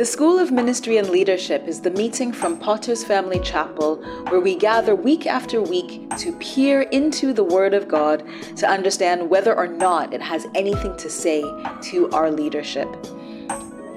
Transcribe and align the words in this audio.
The 0.00 0.06
School 0.06 0.38
of 0.38 0.50
Ministry 0.50 0.96
and 0.96 1.10
Leadership 1.10 1.68
is 1.68 1.82
the 1.82 1.90
meeting 1.90 2.32
from 2.32 2.58
Potter's 2.58 3.04
Family 3.04 3.38
Chapel 3.38 3.96
where 4.30 4.40
we 4.40 4.56
gather 4.56 4.94
week 4.94 5.26
after 5.26 5.60
week 5.60 6.08
to 6.16 6.32
peer 6.38 6.80
into 6.80 7.34
the 7.34 7.44
Word 7.44 7.74
of 7.74 7.86
God 7.86 8.26
to 8.56 8.66
understand 8.66 9.28
whether 9.28 9.54
or 9.54 9.66
not 9.66 10.14
it 10.14 10.22
has 10.22 10.46
anything 10.54 10.96
to 10.96 11.10
say 11.10 11.42
to 11.82 12.08
our 12.12 12.30
leadership. 12.30 12.88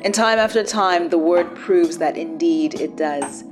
And 0.04 0.14
time 0.14 0.39
after 0.39 0.62
time, 0.62 1.08
the 1.08 1.18
Word 1.18 1.55
proves 1.55 2.00
that 2.00 2.18
indeed 2.18 2.82
it 2.82 2.98
does. 2.98 3.46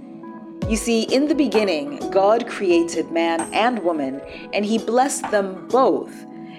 You 0.68 0.75
see, 0.75 1.04
in 1.04 1.29
the 1.29 1.36
beginning, 1.36 1.99
God 2.11 2.49
created 2.49 3.11
man 3.11 3.49
and 3.54 3.79
woman, 3.81 4.20
and 4.52 4.65
He 4.65 4.77
blessed 4.77 5.31
them 5.31 5.70
both 5.70 6.13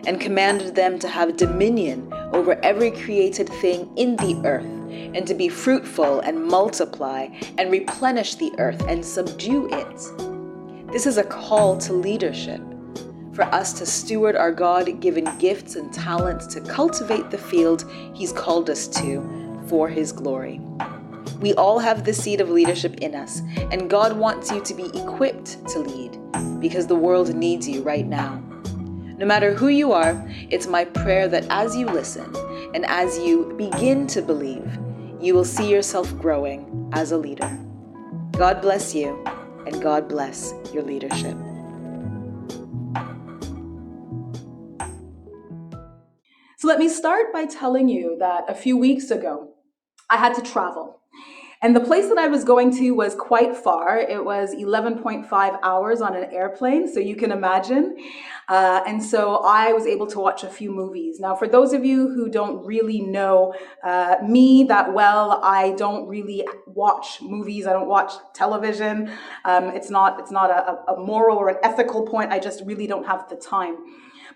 and 0.07 0.19
commanded 0.19 0.75
them 0.75 0.99
to 1.01 1.09
have 1.09 1.37
dominion 1.37 2.11
over 2.33 2.59
every 2.63 2.93
created 2.93 3.51
thing 3.51 3.93
in 3.97 4.17
the 4.17 4.41
earth 4.47 4.82
and 5.15 5.27
to 5.27 5.35
be 5.35 5.49
fruitful 5.49 6.21
and 6.21 6.45
multiply 6.45 7.29
and 7.59 7.71
replenish 7.71 8.37
the 8.37 8.53
earth 8.59 8.83
and 8.89 9.05
subdue 9.05 9.69
it. 9.71 10.93
This 10.93 11.07
is 11.07 11.19
a 11.19 11.25
call 11.25 11.79
to 11.79 11.93
leadership 11.93 12.61
for 13.33 13.45
us 13.47 13.73
to 13.75 13.87
steward 13.87 14.37
our 14.37 14.53
God 14.53 15.01
given 15.01 15.25
gifts 15.39 15.77
and 15.77 15.93
talents 15.93 16.47
to 16.49 16.61
cultivate 16.61 17.31
the 17.31 17.39
field 17.39 17.91
He's 18.15 18.33
called 18.33 18.69
us 18.69 18.87
to 18.89 19.65
for 19.69 19.89
His 19.89 20.13
glory. 20.13 20.61
We 21.41 21.55
all 21.55 21.79
have 21.79 22.05
the 22.05 22.13
seed 22.13 22.41
of 22.41 22.51
leadership 22.51 22.97
in 22.99 23.15
us, 23.15 23.43
and 23.71 23.91
God 23.91 24.17
wants 24.17 24.51
you 24.51 24.61
to 24.63 24.75
be 24.75 24.87
equipped 24.97 25.67
to 25.69 25.81
lead 25.81 26.19
because 26.61 26.87
the 26.87 26.95
world 26.95 27.35
needs 27.35 27.69
you 27.69 27.83
right 27.83 28.07
now. 28.07 28.43
No 29.17 29.27
matter 29.27 29.55
who 29.55 29.69
you 29.69 29.93
are, 29.93 30.25
it's 30.51 30.67
my 30.67 30.85
prayer 30.85 31.29
that 31.29 31.47
as 31.49 31.77
you 31.77 31.87
listen 31.87 32.35
and 32.75 32.85
as 32.87 33.19
you 33.19 33.55
begin 33.57 34.07
to 34.09 34.23
believe, 34.23 34.79
you 35.23 35.35
will 35.35 35.45
see 35.45 35.71
yourself 35.71 36.17
growing 36.19 36.91
as 36.93 37.13
a 37.13 37.17
leader. 37.17 37.59
God 38.33 38.61
bless 38.61 38.93
you, 38.93 39.23
and 39.67 39.81
God 39.81 40.09
bless 40.09 40.53
your 40.75 40.83
leadership. 40.83 41.37
So, 46.59 46.69
let 46.69 46.79
me 46.79 46.89
start 46.89 47.33
by 47.33 47.47
telling 47.47 47.89
you 47.89 48.17
that 48.19 48.45
a 48.49 48.55
few 48.55 48.77
weeks 48.77 49.11
ago, 49.11 49.55
I 50.11 50.17
had 50.17 50.35
to 50.35 50.43
travel. 50.43 51.02
And 51.65 51.77
the 51.77 51.81
place 51.81 52.09
that 52.09 52.19
I 52.19 52.27
was 52.27 52.43
going 52.43 52.77
to 52.79 52.91
was 52.91 53.15
quite 53.15 53.57
far. 53.57 53.97
It 53.97 54.25
was 54.25 54.53
11.5 54.53 55.61
hours 55.63 56.01
on 56.01 56.17
an 56.17 56.25
airplane, 56.33 56.93
so 56.93 56.99
you 56.99 57.15
can 57.15 57.31
imagine. 57.31 57.97
Uh, 58.49 58.83
and 58.85 59.01
so 59.01 59.37
I 59.45 59.73
was 59.73 59.87
able 59.87 60.09
to 60.09 60.19
watch 60.19 60.43
a 60.43 60.49
few 60.49 60.73
movies. 60.73 61.21
Now, 61.21 61.37
for 61.37 61.47
those 61.47 61.73
of 61.73 61.85
you 61.85 62.09
who 62.09 62.29
don't 62.29 62.67
really 62.67 63.01
know 63.01 63.55
uh, 63.85 64.17
me 64.27 64.65
that 64.65 64.93
well, 64.93 65.41
I 65.45 65.71
don't 65.79 66.09
really 66.09 66.45
watch 66.67 67.23
movies. 67.23 67.69
I 67.69 67.73
don't 67.73 67.89
watch 67.89 68.13
television. 68.35 69.13
Um, 69.45 69.67
it's 69.69 69.89
not 69.89 70.19
it's 70.19 70.33
not 70.33 70.51
a, 70.51 70.93
a 70.93 70.97
moral 70.99 71.39
or 71.39 71.49
an 71.49 71.59
ethical 71.63 72.05
point. 72.05 72.33
I 72.33 72.41
just 72.41 72.65
really 72.67 72.89
don't 72.89 73.07
have 73.07 73.29
the 73.29 73.37
time. 73.37 73.77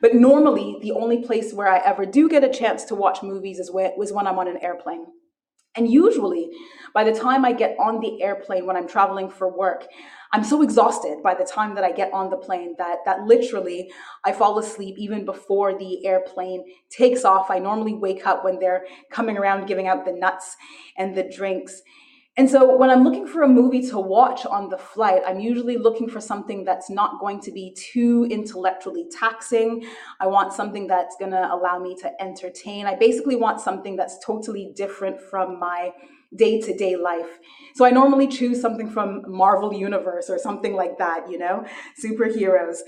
But 0.01 0.15
normally, 0.15 0.79
the 0.81 0.93
only 0.93 1.25
place 1.25 1.53
where 1.53 1.69
I 1.69 1.79
ever 1.79 2.07
do 2.07 2.29
get 2.29 2.45
a 2.45 2.53
chance 2.53 2.85
to 2.85 2.95
watch 2.95 3.23
movies 3.25 3.59
is 3.59 3.73
when, 3.73 3.91
when 3.97 4.27
I'm 4.29 4.39
on 4.39 4.47
an 4.47 4.59
airplane. 4.59 5.07
And 5.77 5.91
usually, 5.91 6.51
by 6.95 7.05
the 7.05 7.13
time 7.13 7.45
I 7.45 7.53
get 7.53 7.77
on 7.79 8.01
the 8.01 8.23
airplane 8.23 8.67
when 8.67 8.77
I'm 8.77 8.89
traveling 8.89 9.29
for 9.29 9.55
work, 9.55 9.87
I'm 10.33 10.45
so 10.45 10.63
exhausted 10.63 11.23
by 11.23 11.35
the 11.35 11.45
time 11.45 11.75
that 11.75 11.85
I 11.85 11.93
get 11.93 12.13
on 12.13 12.31
the 12.31 12.37
plane 12.37 12.75
that 12.79 12.99
that 13.05 13.23
literally 13.23 13.93
I 14.25 14.33
fall 14.33 14.59
asleep 14.59 14.97
even 14.99 15.25
before 15.25 15.79
the 15.79 16.05
airplane 16.07 16.65
takes 16.91 17.25
off. 17.25 17.51
I 17.51 17.59
normally 17.59 17.95
wake 17.95 18.27
up 18.27 18.45
when 18.45 18.59
they're 18.59 18.87
coming 19.11 19.37
around 19.37 19.67
giving 19.67 19.87
out 19.87 20.05
the 20.05 20.13
nuts 20.13 20.57
and 20.97 21.15
the 21.15 21.31
drinks. 21.35 21.81
And 22.39 22.51
so 22.51 22.77
when 22.77 22.91
I'm 22.91 23.03
looking 23.03 23.27
for 23.27 23.43
a 23.43 23.49
movie 23.49 23.89
to 23.89 23.99
watch 23.99 24.45
on 24.45 24.69
the 24.69 24.77
flight, 24.77 25.23
I'm 25.27 25.41
usually 25.41 25.79
looking 25.79 26.07
for 26.07 26.21
something 26.21 26.65
that's 26.65 26.91
not 26.91 27.19
going 27.19 27.41
to 27.41 27.51
be 27.51 27.75
too 27.75 28.27
intellectually 28.31 29.07
taxing. 29.11 29.87
I 30.21 30.27
want 30.27 30.53
something 30.53 30.87
that's 30.87 31.17
going 31.19 31.31
to 31.31 31.51
allow 31.51 31.79
me 31.79 31.97
to 32.03 32.23
entertain. 32.23 32.85
I 32.87 32.95
basically 32.95 33.37
want 33.37 33.63
something 33.63 33.97
that's 33.97 34.19
totally 34.25 34.73
different 34.77 35.19
from 35.19 35.59
my 35.59 35.93
day 36.35 36.61
to 36.61 36.77
day 36.77 36.97
life. 36.97 37.39
So 37.75 37.87
I 37.87 37.91
normally 37.91 38.29
choose 38.29 38.61
something 38.61 38.91
from 38.91 39.23
Marvel 39.27 39.73
Universe 39.73 40.29
or 40.29 40.39
something 40.39 40.75
like 40.75 40.99
that, 40.99 41.31
you 41.31 41.39
know, 41.39 41.65
superheroes. 42.05 42.79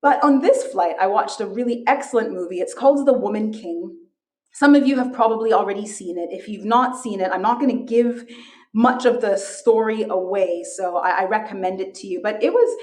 But 0.00 0.22
on 0.24 0.40
this 0.40 0.62
flight, 0.64 0.94
I 0.98 1.08
watched 1.08 1.40
a 1.40 1.46
really 1.46 1.82
excellent 1.86 2.32
movie. 2.32 2.60
It's 2.60 2.74
called 2.74 3.06
The 3.06 3.12
Woman 3.12 3.52
King. 3.52 3.96
Some 4.58 4.74
of 4.74 4.86
you 4.86 4.96
have 4.96 5.12
probably 5.12 5.52
already 5.52 5.86
seen 5.86 6.16
it. 6.16 6.30
If 6.32 6.48
you've 6.48 6.64
not 6.64 6.98
seen 6.98 7.20
it, 7.20 7.30
I'm 7.30 7.42
not 7.42 7.60
going 7.60 7.76
to 7.76 7.84
give 7.84 8.24
much 8.72 9.04
of 9.04 9.20
the 9.20 9.36
story 9.36 10.04
away, 10.04 10.64
so 10.64 10.96
I, 10.96 11.10
I 11.10 11.24
recommend 11.26 11.78
it 11.82 11.94
to 11.96 12.06
you. 12.06 12.20
But 12.22 12.42
it 12.42 12.54
was 12.54 12.78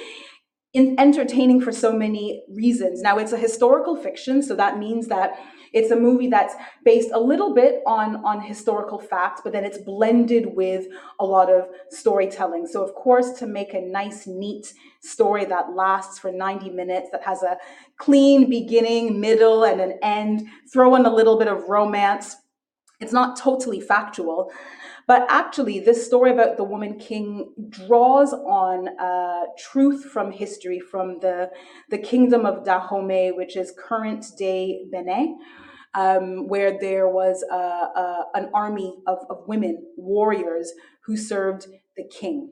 in, 0.74 0.96
entertaining 1.00 1.62
for 1.62 1.72
so 1.72 1.94
many 1.94 2.44
reasons. 2.50 3.02
Now, 3.02 3.18
it's 3.18 3.32
a 3.32 3.38
historical 3.38 3.96
fiction, 3.96 4.42
so 4.42 4.56
that 4.56 4.80
means 4.80 5.08
that 5.08 5.40
it's 5.72 5.92
a 5.92 5.96
movie 5.96 6.28
that's 6.28 6.54
based 6.86 7.10
a 7.14 7.20
little 7.20 7.54
bit 7.54 7.82
on, 7.88 8.18
on 8.18 8.42
historical 8.42 9.00
facts, 9.00 9.42
but 9.44 9.54
then 9.54 9.64
it's 9.64 9.80
blended 9.80 10.56
with 10.56 10.86
a 11.20 11.26
lot 11.26 11.50
of 11.50 11.68
storytelling. 11.90 12.68
So, 12.68 12.84
of 12.84 12.94
course, 12.94 13.32
to 13.40 13.48
make 13.48 13.74
a 13.74 13.82
nice, 13.82 14.28
neat 14.28 14.74
story 15.02 15.46
that 15.46 15.74
lasts 15.76 16.20
for 16.20 16.32
90 16.32 16.70
minutes, 16.70 17.10
that 17.12 17.24
has 17.24 17.42
a 17.42 17.58
clean 17.98 18.50
beginning, 18.50 19.20
middle, 19.20 19.64
and 19.64 19.82
an 19.82 19.98
end, 20.04 20.48
throw 20.72 20.96
in 20.96 21.06
a 21.06 21.14
little 21.14 21.40
bit 21.40 21.48
of 21.48 21.70
romance. 21.70 22.36
It's 23.00 23.14
not 23.14 23.38
totally 23.38 23.82
factual, 23.82 24.52
but 25.08 25.26
actually, 25.30 25.80
this 25.80 26.06
story 26.06 26.32
about 26.32 26.58
the 26.58 26.64
woman 26.64 26.98
king 26.98 27.54
draws 27.70 28.34
on 28.34 28.88
uh, 29.00 29.46
truth 29.58 30.06
from 30.06 30.32
history, 30.32 30.80
from 30.80 31.20
the, 31.20 31.50
the 31.90 31.98
kingdom 31.98 32.46
of 32.46 32.64
Dahomey, 32.64 33.32
which 33.32 33.58
is 33.58 33.74
current 33.78 34.26
day 34.38 34.86
Benin, 34.92 35.40
um, 35.94 36.48
where 36.48 36.80
there 36.80 37.10
was 37.10 37.44
a, 37.52 37.56
a, 37.56 38.26
an 38.36 38.50
army 38.54 38.96
of, 39.06 39.20
of 39.30 39.48
women, 39.48 39.84
warriors, 39.98 40.72
who 41.06 41.18
served 41.18 41.68
the 41.98 42.06
king. 42.06 42.50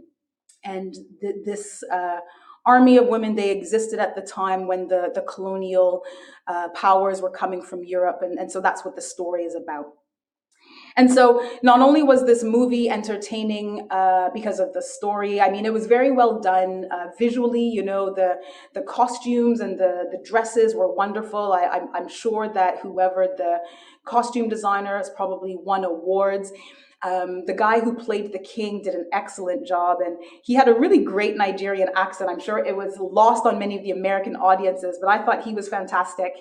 And 0.63 0.94
th- 1.22 1.38
this 1.45 1.84
uh, 1.91 2.19
army 2.66 2.97
of 2.97 3.07
women, 3.07 3.35
they 3.35 3.51
existed 3.51 4.00
at 4.00 4.16
the 4.16 4.22
time 4.22 4.67
when 4.67 4.90
the, 4.90 5.11
the 5.16 5.22
colonial 5.22 6.03
uh, 6.47 6.67
powers 6.75 7.22
were 7.22 7.31
coming 7.31 7.61
from 7.61 7.84
Europe. 7.84 8.19
And, 8.22 8.38
and 8.38 8.51
so 8.51 8.59
that's 8.59 8.84
what 8.84 8.95
the 8.95 9.01
story 9.01 9.44
is 9.44 9.56
about. 9.56 9.85
And 10.97 11.12
so, 11.12 11.47
not 11.63 11.79
only 11.79 12.03
was 12.03 12.25
this 12.25 12.44
movie 12.44 12.90
entertaining 12.90 13.88
uh, 13.91 14.29
because 14.34 14.59
of 14.59 14.74
the 14.74 14.81
story, 14.81 15.40
I 15.40 15.50
mean, 15.50 15.66
it 15.66 15.74
was 15.74 15.88
very 15.88 16.12
well 16.12 16.40
done 16.40 16.85
uh, 16.91 17.07
visually. 17.18 17.63
You 17.63 17.84
know, 17.84 18.13
the 18.13 18.35
the 18.74 18.81
costumes 18.81 19.59
and 19.59 19.79
the 19.79 20.09
the 20.12 20.22
dresses 20.24 20.75
were 20.75 20.94
wonderful. 20.94 21.53
I, 21.53 21.66
I'm, 21.68 21.88
I'm 21.94 22.09
sure 22.09 22.52
that 22.53 22.79
whoever 22.79 23.28
the 23.38 23.59
costume 24.06 24.50
designer 24.50 24.97
has 24.97 25.09
probably 25.09 25.56
won 25.56 25.84
awards. 25.85 26.52
Um, 27.03 27.46
the 27.46 27.53
guy 27.53 27.79
who 27.79 27.96
played 27.96 28.31
the 28.31 28.40
king 28.40 28.84
did 28.84 28.94
an 28.94 29.08
excellent 29.12 29.66
job, 29.66 29.97
and 30.06 30.18
he 30.44 30.53
had 30.53 30.68
a 30.68 30.73
really 30.73 31.03
great 31.03 31.35
Nigerian 31.35 31.90
accent. 31.96 32.29
I'm 32.29 32.40
sure 32.40 32.59
it 32.59 32.75
was 32.75 32.97
lost 33.00 33.46
on 33.46 33.58
many 33.58 33.75
of 33.78 33.84
the 33.84 33.91
American 33.91 34.35
audiences, 34.35 35.00
but 35.02 35.09
I 35.09 35.23
thought 35.25 35.44
he 35.44 35.53
was 35.53 35.68
fantastic. 35.68 36.34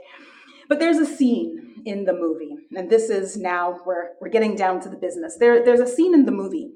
But 0.69 0.79
there's 0.79 0.99
a 0.99 1.07
scene 1.07 1.83
in 1.87 2.05
the 2.05 2.13
movie, 2.13 2.57
and 2.73 2.89
this 2.89 3.11
is 3.11 3.37
now 3.37 3.81
where 3.85 4.13
we're 4.21 4.29
getting 4.29 4.55
down 4.55 4.81
to 4.81 4.89
the 4.89 4.97
business. 4.97 5.37
There, 5.39 5.65
there's 5.65 5.81
a 5.81 5.87
scene 5.87 6.15
in 6.15 6.25
the 6.25 6.33
movie 6.33 6.73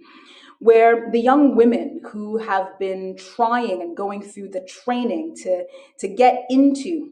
where 0.59 1.11
the 1.11 1.21
young 1.21 1.57
women 1.57 2.01
who 2.11 2.39
have 2.39 2.79
been 2.79 3.17
trying 3.17 3.83
and 3.83 3.97
going 3.97 4.23
through 4.23 4.49
the 4.49 4.67
training 4.67 5.35
to, 5.43 5.65
to 5.99 6.09
get 6.09 6.45
into 6.49 7.11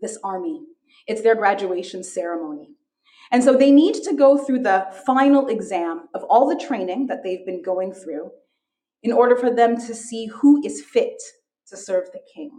this 0.00 0.18
army, 0.24 0.62
it's 1.06 1.22
their 1.22 1.34
graduation 1.34 2.02
ceremony. 2.02 2.70
And 3.32 3.44
so 3.44 3.56
they 3.56 3.70
need 3.70 3.94
to 4.02 4.16
go 4.16 4.36
through 4.36 4.60
the 4.60 4.86
final 5.06 5.48
exam 5.48 6.08
of 6.14 6.24
all 6.24 6.48
the 6.48 6.62
training 6.62 7.06
that 7.06 7.22
they've 7.22 7.46
been 7.46 7.62
going 7.62 7.92
through 7.92 8.30
in 9.02 9.12
order 9.12 9.36
for 9.36 9.54
them 9.54 9.76
to 9.76 9.94
see 9.94 10.26
who 10.26 10.60
is 10.64 10.82
fit 10.82 11.22
to 11.68 11.76
serve 11.76 12.10
the 12.12 12.20
king. 12.34 12.50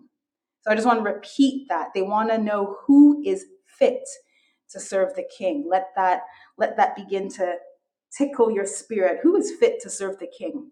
So 0.61 0.71
I 0.71 0.75
just 0.75 0.87
want 0.87 0.99
to 0.99 1.11
repeat 1.11 1.67
that. 1.69 1.89
They 1.93 2.01
want 2.01 2.29
to 2.29 2.37
know 2.37 2.77
who 2.85 3.21
is 3.25 3.45
fit 3.77 4.03
to 4.71 4.79
serve 4.79 5.15
the 5.15 5.25
king. 5.37 5.65
Let 5.69 5.87
that 5.95 6.21
let 6.57 6.77
that 6.77 6.95
begin 6.95 7.29
to 7.29 7.55
tickle 8.15 8.51
your 8.51 8.65
spirit. 8.65 9.19
Who 9.23 9.35
is 9.35 9.53
fit 9.59 9.81
to 9.81 9.89
serve 9.89 10.19
the 10.19 10.27
king? 10.27 10.71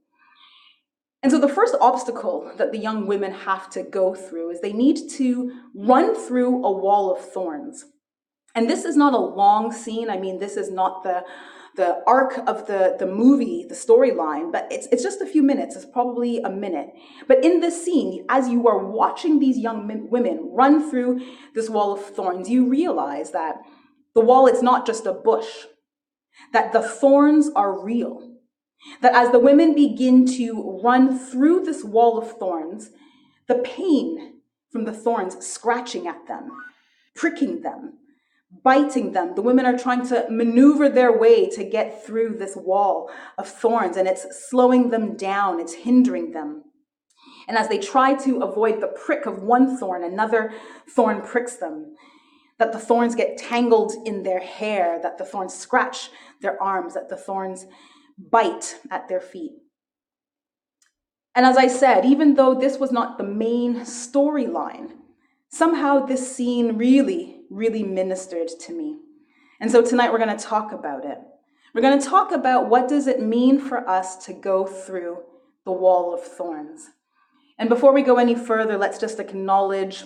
And 1.22 1.32
so 1.32 1.40
the 1.40 1.50
first 1.50 1.76
obstacle 1.82 2.52
that 2.58 2.72
the 2.72 2.78
young 2.78 3.06
women 3.06 3.34
have 3.34 3.70
to 3.72 3.84
go 3.84 4.16
through 4.16 4.52
is 4.52 4.62
they 4.62 4.74
need 4.74 5.10
to 5.12 5.52
run 5.76 6.16
through 6.16 6.64
a 6.66 6.72
wall 6.72 7.12
of 7.14 7.20
thorns. 7.20 7.86
And 8.56 8.70
this 8.70 8.86
is 8.86 8.96
not 8.96 9.14
a 9.14 9.18
long 9.18 9.72
scene. 9.72 10.10
I 10.10 10.18
mean, 10.18 10.40
this 10.40 10.56
is 10.56 10.72
not 10.72 11.04
the 11.04 11.24
the 11.76 12.04
arc 12.06 12.38
of 12.46 12.68
the, 12.68 12.98
the 13.00 13.06
movie, 13.06 13.66
the 13.70 13.76
storyline, 13.76 14.52
but 14.52 14.68
it's, 14.70 14.88
it's 14.92 15.04
just 15.04 15.22
a 15.22 15.26
few 15.26 15.42
minutes. 15.42 15.78
It's 15.78 15.86
probably 15.86 16.40
a 16.42 16.50
minute. 16.50 16.90
But 17.26 17.44
in 17.46 17.62
this 17.62 17.86
scene, 17.86 18.26
as 18.28 18.50
you 18.50 18.68
are 18.68 18.86
watching 18.86 19.40
these 19.40 19.58
young 19.58 19.88
men, 19.88 20.10
women 20.10 20.50
run 20.52 20.90
through 20.90 21.22
this 21.56 21.70
wall 21.70 21.94
of 21.94 22.04
thorns, 22.04 22.50
you 22.50 22.68
realize 22.68 23.32
that 23.32 23.62
the 24.16 24.22
wall 24.22 24.48
is 24.48 24.62
not 24.62 24.86
just 24.86 25.06
a 25.06 25.14
bush. 25.14 25.66
that 26.54 26.74
the 26.74 26.82
thorns 26.82 27.50
are 27.56 27.84
real. 27.84 28.36
That 29.02 29.14
as 29.14 29.32
the 29.32 29.40
women 29.40 29.76
begin 29.76 30.26
to 30.38 30.80
run 30.84 31.20
through 31.20 31.66
this 31.66 31.84
wall 31.84 32.18
of 32.18 32.38
thorns, 32.38 32.92
the 33.48 33.56
pain 33.56 34.42
from 34.72 34.86
the 34.86 34.94
thorns 34.94 35.46
scratching 35.46 36.08
at 36.08 36.28
them, 36.28 36.50
pricking 37.16 37.62
them, 37.62 37.98
biting 38.64 39.12
them. 39.12 39.36
The 39.36 39.42
women 39.42 39.66
are 39.66 39.78
trying 39.78 40.08
to 40.08 40.28
maneuver 40.30 40.88
their 40.88 41.18
way 41.18 41.50
to 41.50 41.64
get 41.64 42.06
through 42.06 42.38
this 42.38 42.56
wall 42.56 43.12
of 43.38 43.48
thorns, 43.48 43.98
and 43.98 44.08
it's 44.08 44.48
slowing 44.50 44.90
them 44.92 45.18
down, 45.18 45.60
it's 45.60 45.74
hindering 45.74 46.32
them. 46.32 46.64
And 47.48 47.58
as 47.58 47.68
they 47.68 47.80
try 47.80 48.14
to 48.14 48.42
avoid 48.42 48.80
the 48.80 48.88
prick 48.88 49.26
of 49.26 49.42
one 49.44 49.78
thorn, 49.78 50.04
another 50.04 50.54
thorn 50.88 51.22
pricks 51.22 51.58
them. 51.58 51.96
That 52.60 52.72
the 52.74 52.80
thorns 52.80 53.16
get 53.16 53.38
tangled 53.38 53.94
in 54.06 54.24
their 54.24 54.42
hair, 54.42 55.00
that 55.02 55.18
the 55.18 55.26
thorns 55.26 55.54
scratch 55.54 56.10
their 56.42 56.62
arms, 56.62 56.94
that 56.94 57.10
the 57.10 57.18
thorns 57.18 57.66
bite 58.18 58.76
at 58.92 59.08
their 59.08 59.22
feet. 59.22 59.54
And 61.36 61.46
as 61.46 61.58
I 61.58 61.68
said, 61.68 62.06
even 62.06 62.36
though 62.36 62.54
this 62.54 62.78
was 62.78 62.92
not 62.92 63.18
the 63.18 63.24
main 63.24 63.82
storyline, 63.82 64.92
somehow 65.50 66.06
this 66.06 66.36
scene 66.36 66.78
really, 66.78 67.42
really 67.50 67.84
ministered 67.84 68.50
to 68.60 68.74
me. 68.74 69.00
And 69.62 69.72
so 69.72 69.82
tonight 69.82 70.12
we're 70.12 70.24
going 70.24 70.38
to 70.38 70.44
talk 70.44 70.72
about 70.72 71.06
it. 71.06 71.18
We're 71.74 71.82
going 71.82 72.00
to 72.00 72.06
talk 72.06 72.32
about 72.32 72.70
what 72.70 72.88
does 72.88 73.08
it 73.08 73.22
mean 73.22 73.60
for 73.60 73.88
us 73.88 74.26
to 74.26 74.34
go 74.34 74.66
through 74.66 75.20
the 75.66 75.72
wall 75.72 76.14
of 76.14 76.22
thorns. 76.22 76.90
And 77.58 77.70
before 77.70 77.94
we 77.94 78.02
go 78.02 78.18
any 78.18 78.36
further, 78.36 78.78
let's 78.78 78.98
just 78.98 79.20
acknowledge 79.20 80.06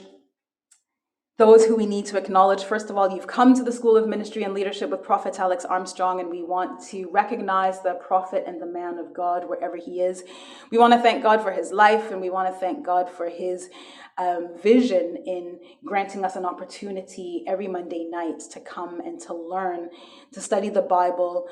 those 1.45 1.65
who 1.65 1.75
we 1.75 1.85
need 1.85 2.05
to 2.05 2.17
acknowledge. 2.17 2.63
First 2.63 2.89
of 2.89 2.95
all, 2.95 3.13
you've 3.13 3.27
come 3.27 3.53
to 3.53 3.63
the 3.63 3.71
School 3.73 3.97
of 3.97 4.07
Ministry 4.07 4.43
and 4.43 4.53
Leadership 4.53 4.89
with 4.89 5.03
Prophet 5.03 5.37
Alex 5.41 5.65
Armstrong, 5.65 6.21
and 6.21 6.29
we 6.29 6.41
want 6.41 6.81
to 6.87 7.09
recognize 7.11 7.81
the 7.81 7.95
prophet 7.95 8.45
and 8.47 8.61
the 8.61 8.65
man 8.65 8.97
of 8.97 9.13
God 9.13 9.49
wherever 9.49 9.75
he 9.75 9.99
is. 9.99 10.23
We 10.71 10.77
want 10.77 10.93
to 10.93 11.01
thank 11.01 11.21
God 11.21 11.41
for 11.41 11.51
his 11.51 11.73
life, 11.73 12.11
and 12.11 12.21
we 12.21 12.29
want 12.29 12.47
to 12.47 12.57
thank 12.57 12.85
God 12.85 13.09
for 13.09 13.27
his 13.27 13.69
um, 14.17 14.51
vision 14.63 15.17
in 15.25 15.59
granting 15.83 16.23
us 16.23 16.37
an 16.37 16.45
opportunity 16.45 17.43
every 17.45 17.67
Monday 17.67 18.07
night 18.09 18.39
to 18.51 18.61
come 18.61 19.01
and 19.01 19.19
to 19.23 19.33
learn, 19.33 19.89
to 20.31 20.39
study 20.39 20.69
the 20.69 20.81
Bible 20.81 21.49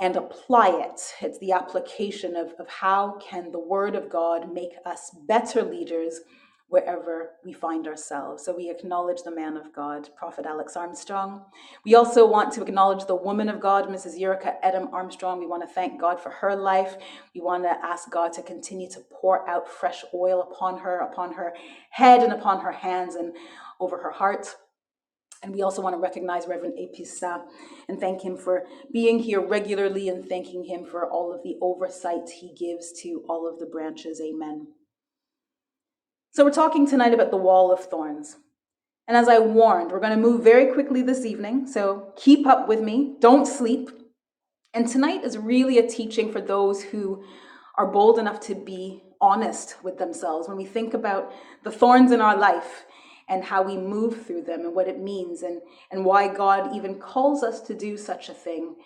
and 0.00 0.16
apply 0.16 0.70
it. 0.70 1.02
It's 1.20 1.38
the 1.38 1.52
application 1.52 2.34
of, 2.34 2.54
of 2.58 2.66
how 2.66 3.18
can 3.20 3.52
the 3.52 3.60
Word 3.60 3.94
of 3.94 4.08
God 4.08 4.54
make 4.54 4.72
us 4.86 5.14
better 5.28 5.62
leaders 5.62 6.20
wherever 6.72 7.32
we 7.44 7.52
find 7.52 7.86
ourselves. 7.86 8.42
So 8.42 8.56
we 8.56 8.70
acknowledge 8.70 9.24
the 9.24 9.30
man 9.30 9.58
of 9.58 9.74
God, 9.74 10.08
Prophet 10.16 10.46
Alex 10.46 10.74
Armstrong. 10.74 11.42
We 11.84 11.94
also 11.94 12.26
want 12.26 12.50
to 12.54 12.62
acknowledge 12.62 13.04
the 13.04 13.14
woman 13.14 13.50
of 13.50 13.60
God, 13.60 13.88
Mrs. 13.88 14.18
Yurika 14.18 14.54
Edom 14.62 14.88
Armstrong. 14.90 15.38
We 15.38 15.46
want 15.46 15.62
to 15.68 15.74
thank 15.74 16.00
God 16.00 16.18
for 16.18 16.30
her 16.30 16.56
life. 16.56 16.96
We 17.34 17.42
want 17.42 17.64
to 17.64 17.76
ask 17.84 18.10
God 18.10 18.32
to 18.32 18.42
continue 18.42 18.88
to 18.88 19.00
pour 19.00 19.46
out 19.46 19.68
fresh 19.68 20.02
oil 20.14 20.48
upon 20.50 20.78
her, 20.78 21.00
upon 21.00 21.34
her 21.34 21.52
head, 21.90 22.22
and 22.22 22.32
upon 22.32 22.60
her 22.60 22.72
hands, 22.72 23.16
and 23.16 23.36
over 23.78 23.98
her 23.98 24.12
heart. 24.12 24.56
And 25.42 25.52
we 25.54 25.60
also 25.60 25.82
want 25.82 25.94
to 25.94 26.00
recognize 26.00 26.46
Reverend 26.46 26.78
Apisa 26.78 27.42
and 27.86 28.00
thank 28.00 28.22
him 28.22 28.38
for 28.38 28.64
being 28.90 29.18
here 29.18 29.46
regularly 29.46 30.08
and 30.08 30.26
thanking 30.26 30.64
him 30.64 30.86
for 30.86 31.06
all 31.10 31.34
of 31.34 31.42
the 31.42 31.56
oversight 31.60 32.30
he 32.30 32.54
gives 32.54 32.92
to 33.02 33.22
all 33.28 33.46
of 33.46 33.58
the 33.58 33.66
branches. 33.66 34.22
Amen. 34.22 34.68
So, 36.34 36.46
we're 36.46 36.50
talking 36.50 36.86
tonight 36.86 37.12
about 37.12 37.30
the 37.30 37.36
wall 37.36 37.70
of 37.70 37.80
thorns. 37.80 38.36
And 39.06 39.18
as 39.18 39.28
I 39.28 39.38
warned, 39.38 39.90
we're 39.92 40.00
going 40.00 40.14
to 40.14 40.28
move 40.28 40.42
very 40.42 40.72
quickly 40.72 41.02
this 41.02 41.26
evening. 41.26 41.66
So, 41.66 42.14
keep 42.16 42.46
up 42.46 42.68
with 42.68 42.80
me, 42.80 43.16
don't 43.20 43.44
sleep. 43.44 43.90
And 44.72 44.88
tonight 44.88 45.24
is 45.24 45.36
really 45.36 45.76
a 45.76 45.86
teaching 45.86 46.32
for 46.32 46.40
those 46.40 46.84
who 46.84 47.22
are 47.76 47.86
bold 47.86 48.18
enough 48.18 48.40
to 48.40 48.54
be 48.54 49.02
honest 49.20 49.76
with 49.84 49.98
themselves. 49.98 50.48
When 50.48 50.56
we 50.56 50.64
think 50.64 50.94
about 50.94 51.30
the 51.64 51.70
thorns 51.70 52.12
in 52.12 52.22
our 52.22 52.38
life 52.38 52.86
and 53.28 53.44
how 53.44 53.62
we 53.62 53.76
move 53.76 54.24
through 54.26 54.44
them 54.44 54.60
and 54.60 54.74
what 54.74 54.88
it 54.88 54.98
means 54.98 55.42
and, 55.42 55.60
and 55.90 56.02
why 56.02 56.28
God 56.28 56.74
even 56.74 56.98
calls 56.98 57.42
us 57.42 57.60
to 57.60 57.74
do 57.74 57.98
such 57.98 58.30
a 58.30 58.34
thing, 58.34 58.76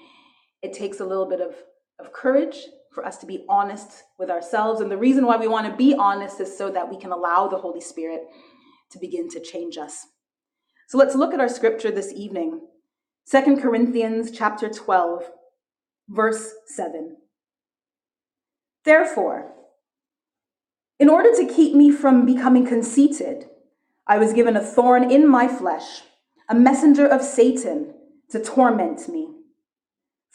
it 0.63 0.73
takes 0.73 0.99
a 0.99 1.07
little 1.07 1.29
bit 1.29 1.41
of, 1.41 1.55
of 2.01 2.13
courage 2.13 2.57
for 2.97 3.05
us 3.05 3.19
to 3.19 3.27
be 3.27 3.45
honest 3.47 4.05
with 4.19 4.31
ourselves. 4.31 4.81
And 4.81 4.91
the 4.91 4.97
reason 4.97 5.27
why 5.27 5.37
we 5.37 5.49
want 5.49 5.71
to 5.71 5.77
be 5.77 5.95
honest 5.95 6.41
is 6.41 6.57
so 6.57 6.71
that 6.71 6.89
we 6.89 6.97
can 6.97 7.13
allow 7.13 7.47
the 7.47 7.59
Holy 7.59 7.81
Spirit 7.81 8.23
to 8.91 8.99
begin 8.99 9.29
to 9.29 9.41
change 9.41 9.77
us. 9.77 10.07
So 10.89 10.97
let's 10.97 11.15
look 11.15 11.35
at 11.35 11.41
our 11.41 11.49
scripture 11.49 11.91
this 11.91 12.11
evening. 12.15 12.63
Second 13.27 13.61
Corinthians 13.61 14.31
chapter 14.31 14.71
12, 14.71 15.25
verse 16.09 16.55
7. 16.69 17.19
Therefore, 18.87 19.53
in 20.99 21.11
order 21.11 21.33
to 21.37 21.53
keep 21.53 21.75
me 21.75 21.91
from 21.91 22.25
becoming 22.25 22.67
conceited, 22.67 23.45
I 24.07 24.17
was 24.17 24.33
given 24.33 24.57
a 24.57 24.65
thorn 24.65 25.11
in 25.11 25.29
my 25.29 25.49
flesh, 25.49 26.01
a 26.49 26.55
messenger 26.55 27.07
of 27.07 27.21
Satan 27.21 27.93
to 28.31 28.43
torment 28.43 29.07
me. 29.07 29.36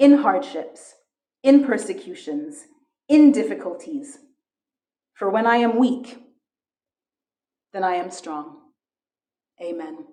in 0.00 0.18
hardships, 0.18 0.94
in 1.42 1.62
persecutions, 1.62 2.64
in 3.06 3.30
difficulties. 3.30 4.18
For 5.12 5.28
when 5.28 5.46
I 5.46 5.56
am 5.56 5.76
weak, 5.76 6.22
then 7.74 7.84
I 7.84 7.96
am 7.96 8.10
strong. 8.10 8.56
Amen. 9.62 10.06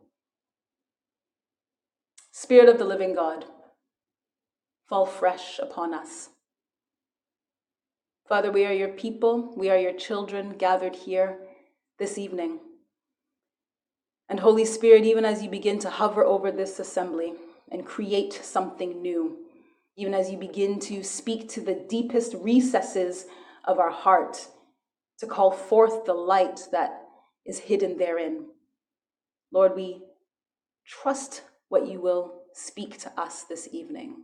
Spirit 2.32 2.68
of 2.68 2.78
the 2.78 2.84
living 2.84 3.16
God, 3.16 3.46
fall 4.90 5.06
fresh 5.06 5.58
upon 5.58 5.94
us. 5.94 6.30
Father, 8.28 8.52
we 8.52 8.66
are 8.66 8.74
your 8.74 8.90
people, 8.90 9.54
we 9.56 9.70
are 9.70 9.78
your 9.78 9.94
children 9.94 10.58
gathered 10.58 10.98
here 10.98 11.40
this 11.98 12.18
evening. 12.18 12.60
And 14.28 14.42
Holy 14.42 14.66
Spirit, 14.66 15.06
even 15.06 15.24
as 15.24 15.42
you 15.42 15.50
begin 15.50 15.80
to 15.80 15.90
hover 15.90 16.26
over 16.26 16.52
this 16.52 16.78
assembly 16.78 17.36
and 17.72 17.86
create 17.86 18.34
something 18.34 19.02
new, 19.02 19.47
even 19.98 20.14
as 20.14 20.30
you 20.30 20.38
begin 20.38 20.80
to 20.80 21.04
speak 21.04 21.50
to 21.50 21.62
the 21.62 21.86
deepest 21.90 22.36
recesses 22.36 23.26
of 23.66 23.80
our 23.80 23.90
heart, 23.90 24.48
to 25.20 25.26
call 25.26 25.52
forth 25.52 26.06
the 26.06 26.14
light 26.14 26.62
that 26.72 27.02
is 27.46 27.58
hidden 27.58 27.98
therein. 27.98 28.46
Lord, 29.52 29.76
we 29.76 30.04
trust 30.86 31.42
what 31.70 31.88
you 31.88 32.00
will 32.00 32.44
speak 32.54 33.00
to 33.00 33.20
us 33.20 33.44
this 33.44 33.68
evening. 33.72 34.24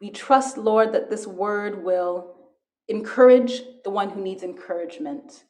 We 0.00 0.10
trust, 0.10 0.56
Lord, 0.56 0.92
that 0.92 1.10
this 1.10 1.26
word 1.26 1.82
will 1.84 2.36
encourage 2.88 3.62
the 3.84 3.90
one 3.90 4.10
who 4.10 4.20
needs 4.20 4.42
encouragement, 4.42 5.44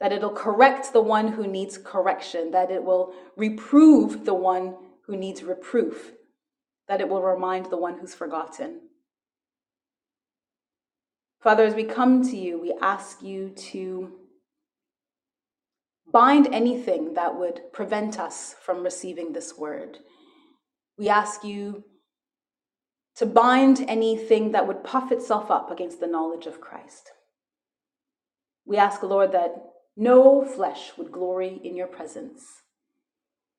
that 0.00 0.12
it'll 0.12 0.30
correct 0.30 0.92
the 0.92 1.00
one 1.02 1.28
who 1.28 1.46
needs 1.46 1.76
correction, 1.76 2.50
that 2.52 2.70
it 2.70 2.82
will 2.82 3.14
reprove 3.36 4.24
the 4.24 4.34
one 4.34 4.76
who 5.06 5.16
needs 5.16 5.42
reproof, 5.42 6.12
that 6.88 7.00
it 7.00 7.08
will 7.08 7.22
remind 7.22 7.66
the 7.66 7.76
one 7.76 7.98
who's 7.98 8.14
forgotten. 8.14 8.80
Father, 11.42 11.64
as 11.64 11.74
we 11.74 11.84
come 11.84 12.22
to 12.22 12.36
you, 12.36 12.60
we 12.60 12.74
ask 12.80 13.22
you 13.22 13.50
to 13.50 14.12
bind 16.10 16.48
anything 16.52 17.14
that 17.14 17.38
would 17.38 17.60
prevent 17.72 18.18
us 18.18 18.54
from 18.62 18.82
receiving 18.82 19.32
this 19.32 19.56
word. 19.56 19.98
We 20.96 21.08
ask 21.08 21.44
you 21.44 21.84
to 23.16 23.26
bind 23.26 23.84
anything 23.88 24.52
that 24.52 24.66
would 24.66 24.84
puff 24.84 25.12
itself 25.12 25.50
up 25.50 25.70
against 25.70 26.00
the 26.00 26.06
knowledge 26.06 26.46
of 26.46 26.60
Christ. 26.60 27.10
We 28.64 28.76
ask, 28.76 29.02
Lord, 29.02 29.32
that 29.32 29.54
no 29.96 30.44
flesh 30.44 30.92
would 30.96 31.12
glory 31.12 31.60
in 31.62 31.76
your 31.76 31.86
presence, 31.86 32.42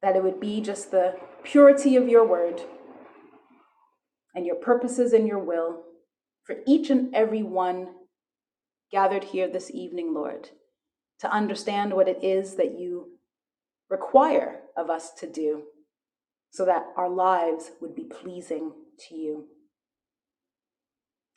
that 0.01 0.15
it 0.15 0.23
would 0.23 0.39
be 0.39 0.59
just 0.59 0.91
the 0.91 1.15
purity 1.43 1.95
of 1.95 2.09
your 2.09 2.25
word 2.25 2.61
and 4.35 4.45
your 4.45 4.55
purposes 4.55 5.13
and 5.13 5.27
your 5.27 5.39
will 5.39 5.83
for 6.43 6.57
each 6.67 6.89
and 6.89 7.13
every 7.15 7.41
one 7.41 7.87
gathered 8.91 9.23
here 9.23 9.47
this 9.47 9.71
evening, 9.71 10.13
Lord, 10.13 10.49
to 11.19 11.31
understand 11.31 11.93
what 11.93 12.07
it 12.07 12.23
is 12.23 12.55
that 12.55 12.77
you 12.77 13.17
require 13.89 14.59
of 14.77 14.89
us 14.89 15.11
to 15.19 15.31
do 15.31 15.63
so 16.51 16.65
that 16.65 16.85
our 16.95 17.09
lives 17.09 17.71
would 17.81 17.95
be 17.95 18.03
pleasing 18.03 18.71
to 19.07 19.15
you. 19.15 19.47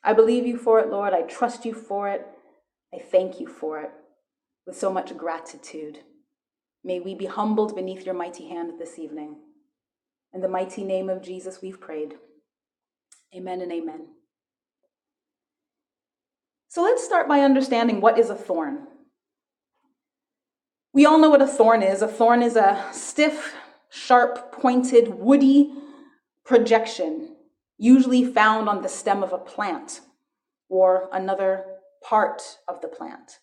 I 0.04 0.12
believe 0.12 0.46
you 0.46 0.56
for 0.56 0.78
it, 0.80 0.90
Lord. 0.90 1.12
I 1.12 1.22
trust 1.22 1.64
you 1.64 1.74
for 1.74 2.08
it. 2.08 2.26
I 2.94 2.98
thank 2.98 3.40
you 3.40 3.46
for 3.46 3.80
it 3.80 3.90
with 4.66 4.76
so 4.76 4.92
much 4.92 5.16
gratitude. 5.16 6.00
May 6.84 7.00
we 7.00 7.14
be 7.14 7.26
humbled 7.26 7.74
beneath 7.74 8.06
your 8.06 8.14
mighty 8.14 8.48
hand 8.48 8.72
this 8.78 8.98
evening. 8.98 9.36
In 10.32 10.40
the 10.40 10.48
mighty 10.48 10.84
name 10.84 11.08
of 11.08 11.22
Jesus, 11.22 11.60
we've 11.60 11.80
prayed. 11.80 12.14
Amen 13.34 13.60
and 13.60 13.72
amen. 13.72 14.06
So 16.68 16.82
let's 16.82 17.04
start 17.04 17.28
by 17.28 17.40
understanding 17.40 18.00
what 18.00 18.18
is 18.18 18.30
a 18.30 18.34
thorn. 18.34 18.86
We 20.92 21.06
all 21.06 21.18
know 21.18 21.30
what 21.30 21.42
a 21.42 21.46
thorn 21.46 21.82
is. 21.82 22.02
A 22.02 22.08
thorn 22.08 22.42
is 22.42 22.56
a 22.56 22.86
stiff, 22.92 23.54
sharp, 23.90 24.52
pointed, 24.52 25.14
woody 25.14 25.72
projection, 26.44 27.36
usually 27.76 28.24
found 28.24 28.68
on 28.68 28.82
the 28.82 28.88
stem 28.88 29.22
of 29.22 29.32
a 29.32 29.38
plant 29.38 30.00
or 30.68 31.08
another 31.12 31.64
part 32.02 32.42
of 32.66 32.80
the 32.80 32.88
plant. 32.88 33.38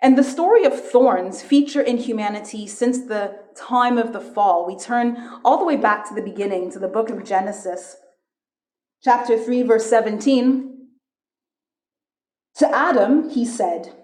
And 0.00 0.16
the 0.16 0.24
story 0.24 0.64
of 0.64 0.90
thorns 0.90 1.42
feature 1.42 1.80
in 1.80 1.96
humanity 1.96 2.66
since 2.66 2.98
the 2.98 3.38
time 3.56 3.98
of 3.98 4.12
the 4.12 4.20
fall. 4.20 4.66
We 4.66 4.76
turn 4.76 5.16
all 5.44 5.58
the 5.58 5.64
way 5.64 5.76
back 5.76 6.08
to 6.08 6.14
the 6.14 6.22
beginning, 6.22 6.70
to 6.72 6.78
the 6.78 6.88
book 6.88 7.10
of 7.10 7.24
Genesis, 7.24 7.96
chapter 9.02 9.38
3, 9.38 9.62
verse 9.62 9.86
17. 9.86 10.88
To 12.56 12.76
Adam, 12.76 13.30
he 13.30 13.44
said, 13.44 13.94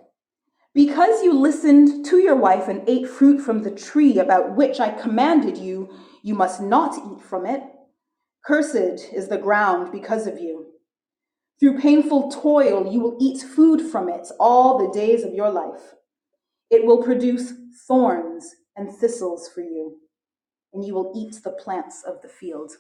Because 0.75 1.23
you 1.23 1.33
listened 1.33 2.07
to 2.07 2.19
your 2.19 2.37
wife 2.37 2.69
and 2.69 2.89
ate 2.89 3.09
fruit 3.09 3.41
from 3.41 3.63
the 3.63 3.71
tree 3.71 4.19
about 4.19 4.55
which 4.55 4.79
I 4.79 4.91
commanded 4.91 5.57
you, 5.57 5.93
you 6.23 6.35
must 6.35 6.61
not 6.61 6.97
eat 6.97 7.23
from 7.23 7.47
it. 7.47 7.63
Cursed 8.45 9.13
is 9.13 9.29
the 9.29 9.39
ground 9.39 9.91
because 9.91 10.27
of 10.27 10.39
you. 10.39 10.67
Through 11.59 11.81
painful 11.81 12.31
toil, 12.31 12.93
you 12.93 13.01
will 13.01 13.17
eat 13.21 13.43
food 13.43 13.81
from 13.81 14.09
it 14.09 14.29
all 14.39 14.79
the 14.79 14.93
days 14.93 15.25
of 15.25 15.35
your 15.35 15.51
life. 15.51 15.95
It 16.71 16.85
will 16.85 17.03
produce 17.03 17.53
thorns 17.87 18.55
and 18.77 18.93
thistles 18.93 19.49
for 19.49 19.61
you, 19.61 19.99
and 20.73 20.85
you 20.85 20.95
will 20.95 21.13
eat 21.17 21.43
the 21.43 21.53
plants 21.53 22.03
of 22.07 22.21
the 22.23 22.29
field. 22.29 22.73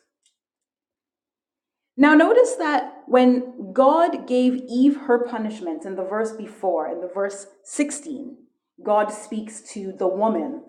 Now, 1.96 2.14
notice 2.14 2.54
that 2.56 3.02
when 3.06 3.72
God 3.72 4.26
gave 4.26 4.62
Eve 4.68 4.96
her 5.02 5.26
punishment 5.26 5.84
in 5.84 5.94
the 5.94 6.04
verse 6.04 6.32
before, 6.32 6.88
in 6.88 7.00
the 7.00 7.10
verse 7.12 7.46
16, 7.62 8.36
God 8.82 9.12
speaks 9.12 9.60
to 9.72 9.92
the 9.92 10.08
woman. 10.08 10.62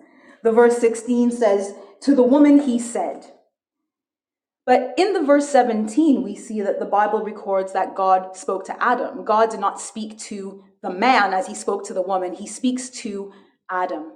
The 0.43 0.51
verse 0.51 0.77
16 0.77 1.31
says, 1.31 1.73
To 2.01 2.15
the 2.15 2.23
woman 2.23 2.59
he 2.59 2.77
said, 2.77 3.25
but 4.65 4.95
in 4.97 5.13
the 5.13 5.21
verse 5.21 5.47
17, 5.49 6.23
we 6.23 6.35
see 6.35 6.61
that 6.61 6.79
the 6.79 6.85
Bible 6.85 7.21
records 7.21 7.73
that 7.73 7.93
God 7.93 8.35
spoke 8.35 8.65
to 8.65 8.83
Adam. 8.83 9.23
God 9.23 9.51
did 9.51 9.59
not 9.59 9.79
speak 9.79 10.17
to 10.19 10.63
the 10.81 10.89
man 10.89 11.33
as 11.33 11.47
he 11.47 11.53
spoke 11.53 11.85
to 11.85 11.93
the 11.93 12.01
woman, 12.01 12.33
he 12.33 12.47
speaks 12.47 12.89
to 12.89 13.31
Adam. 13.69 14.13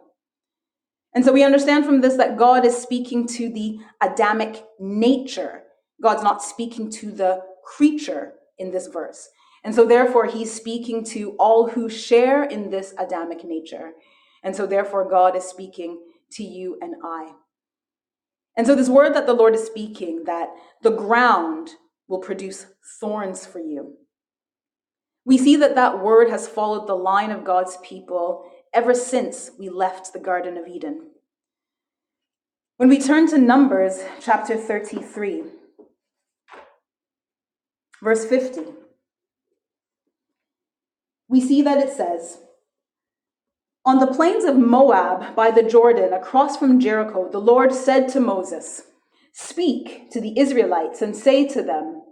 And 1.13 1.25
so 1.25 1.32
we 1.32 1.44
understand 1.44 1.86
from 1.86 2.01
this 2.01 2.16
that 2.18 2.38
God 2.38 2.66
is 2.66 2.78
speaking 2.78 3.28
to 3.28 3.50
the 3.50 3.80
Adamic 4.01 4.63
nature. 4.80 5.63
God's 6.01 6.24
not 6.24 6.44
speaking 6.44 6.89
to 6.91 7.12
the 7.12 7.41
creature 7.63 8.34
in 8.58 8.72
this 8.72 8.88
verse. 8.88 9.29
And 9.63 9.75
so 9.75 9.86
therefore, 9.86 10.25
he's 10.25 10.53
speaking 10.53 11.03
to 11.06 11.32
all 11.39 11.68
who 11.68 11.89
share 11.89 12.44
in 12.44 12.70
this 12.70 12.94
Adamic 12.98 13.44
nature. 13.44 13.91
And 14.44 14.56
so 14.56 14.65
therefore, 14.65 15.10
God 15.10 15.36
is 15.36 15.44
speaking 15.44 16.00
to 16.34 16.44
you 16.44 16.77
and 16.82 16.96
I. 17.03 17.34
And 18.56 18.65
so, 18.65 18.75
this 18.75 18.89
word 18.89 19.13
that 19.15 19.25
the 19.25 19.34
Lord 19.34 19.56
is 19.56 19.65
speaking, 19.65 20.24
that 20.25 20.50
the 20.82 20.91
ground 20.91 21.72
will 22.08 22.20
produce 22.20 22.68
thorns 23.00 23.46
for 23.46 23.60
you. 23.60 23.96
We 25.25 25.38
see 25.38 25.56
that 25.58 25.75
that 25.75 26.03
word 26.03 26.29
has 26.29 26.48
followed 26.48 26.88
the 26.88 26.96
line 26.96 27.32
of 27.32 27.44
God's 27.44 27.77
people 27.84 28.50
ever 28.74 28.94
since 28.94 29.51
we 29.60 29.70
left 29.70 30.13
the 30.13 30.20
Garden 30.20 30.58
of 30.58 30.68
Eden. 30.68 31.12
When 32.77 32.89
we 32.89 33.00
turn 33.00 33.27
to 33.29 33.38
Numbers 33.38 34.00
chapter 34.22 34.56
33, 34.56 35.44
verse 38.01 38.25
50, 38.25 38.62
we 41.27 41.41
see 41.41 41.62
that 41.62 41.77
it 41.77 41.91
says, 41.91 42.39
on 43.86 44.00
the 44.00 44.08
plains 44.08 44.44
of 44.44 44.58
Moab 44.58 45.36
by 45.36 45.51
the 45.51 45.63
Jordan, 45.63 46.13
across 46.13 46.58
from 46.58 46.79
Jericho, 46.79 47.29
the 47.32 47.39
Lord 47.39 47.74
said 47.74 48.08
to 48.10 48.20
Moses, 48.20 48.84
Speak 49.32 50.12
to 50.12 50.20
the 50.20 50.38
Israelites 50.38 51.01
and 51.01 51.15
say 51.15 51.48
to 51.48 51.63
them, 51.63 52.03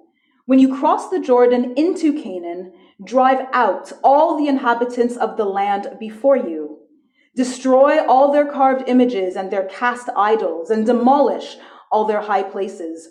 When 0.45 0.59
you 0.59 0.75
cross 0.75 1.09
the 1.09 1.19
Jordan 1.19 1.73
into 1.75 2.13
Canaan, 2.13 2.73
drive 3.03 3.45
out 3.53 3.91
all 4.03 4.37
the 4.37 4.47
inhabitants 4.47 5.17
of 5.17 5.35
the 5.37 5.45
land 5.45 5.97
before 5.99 6.37
you. 6.37 6.79
Destroy 7.35 8.03
all 8.07 8.31
their 8.31 8.51
carved 8.51 8.87
images 8.87 9.35
and 9.35 9.51
their 9.51 9.65
cast 9.65 10.09
idols, 10.15 10.71
and 10.71 10.85
demolish 10.85 11.57
all 11.91 12.05
their 12.05 12.21
high 12.21 12.43
places. 12.43 13.09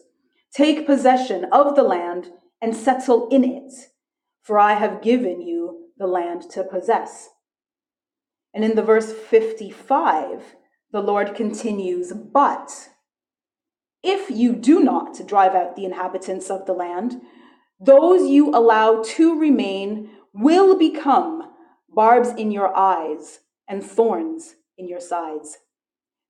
Take 0.53 0.87
possession 0.87 1.45
of 1.53 1.77
the 1.77 1.85
land 1.85 2.31
and 2.61 2.75
settle 2.75 3.29
in 3.29 3.45
it, 3.45 3.73
for 4.43 4.59
I 4.59 4.75
have 4.75 5.03
given 5.03 5.41
you 5.41 5.91
the 5.99 6.07
land 6.07 6.43
to 6.51 6.65
possess. 6.65 7.31
And 8.55 8.65
in 8.65 8.75
the 8.75 8.83
verse 8.83 9.13
55, 9.13 10.57
the 10.93 11.01
Lord 11.01 11.35
continues, 11.35 12.13
But 12.13 12.91
if 14.03 14.31
you 14.31 14.55
do 14.55 14.81
not 14.81 15.27
drive 15.27 15.55
out 15.55 15.77
the 15.77 15.85
inhabitants 15.85 16.51
of 16.51 16.65
the 16.67 16.73
land, 16.73 17.21
those 17.79 18.29
you 18.29 18.51
allow 18.51 19.03
to 19.03 19.39
remain 19.39 20.11
will 20.33 20.79
become 20.79 21.53
barbs 21.89 22.31
in 22.31 22.51
your 22.51 22.75
eyes 22.77 23.41
and 23.69 23.83
thorns 23.83 24.57
in 24.79 24.89
your 24.89 25.01
sides. 25.01 25.59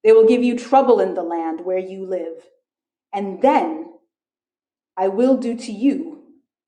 They 0.02 0.12
will 0.12 0.26
give 0.26 0.42
you 0.42 0.58
trouble 0.58 1.00
in 1.00 1.14
the 1.14 1.22
land 1.22 1.60
where 1.64 1.78
you 1.78 2.06
live. 2.06 2.48
And 3.12 3.42
then 3.42 3.92
I 4.96 5.08
will 5.08 5.36
do 5.36 5.56
to 5.56 5.72
you 5.72 6.15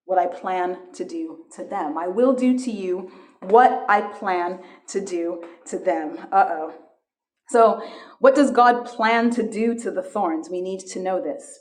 what 0.08 0.18
I 0.18 0.26
plan 0.26 0.78
to 0.94 1.04
do 1.04 1.44
to 1.54 1.64
them. 1.64 1.98
I 1.98 2.08
will 2.08 2.32
do 2.32 2.58
to 2.60 2.70
you 2.70 3.12
what 3.40 3.84
I 3.90 4.00
plan 4.00 4.60
to 4.86 5.04
do 5.04 5.44
to 5.66 5.78
them. 5.78 6.16
Uh 6.32 6.46
oh. 6.48 6.74
So, 7.50 7.82
what 8.18 8.34
does 8.34 8.50
God 8.50 8.86
plan 8.86 9.28
to 9.32 9.42
do 9.42 9.78
to 9.80 9.90
the 9.90 10.02
thorns? 10.02 10.48
We 10.48 10.62
need 10.62 10.80
to 10.80 10.98
know 10.98 11.22
this. 11.22 11.58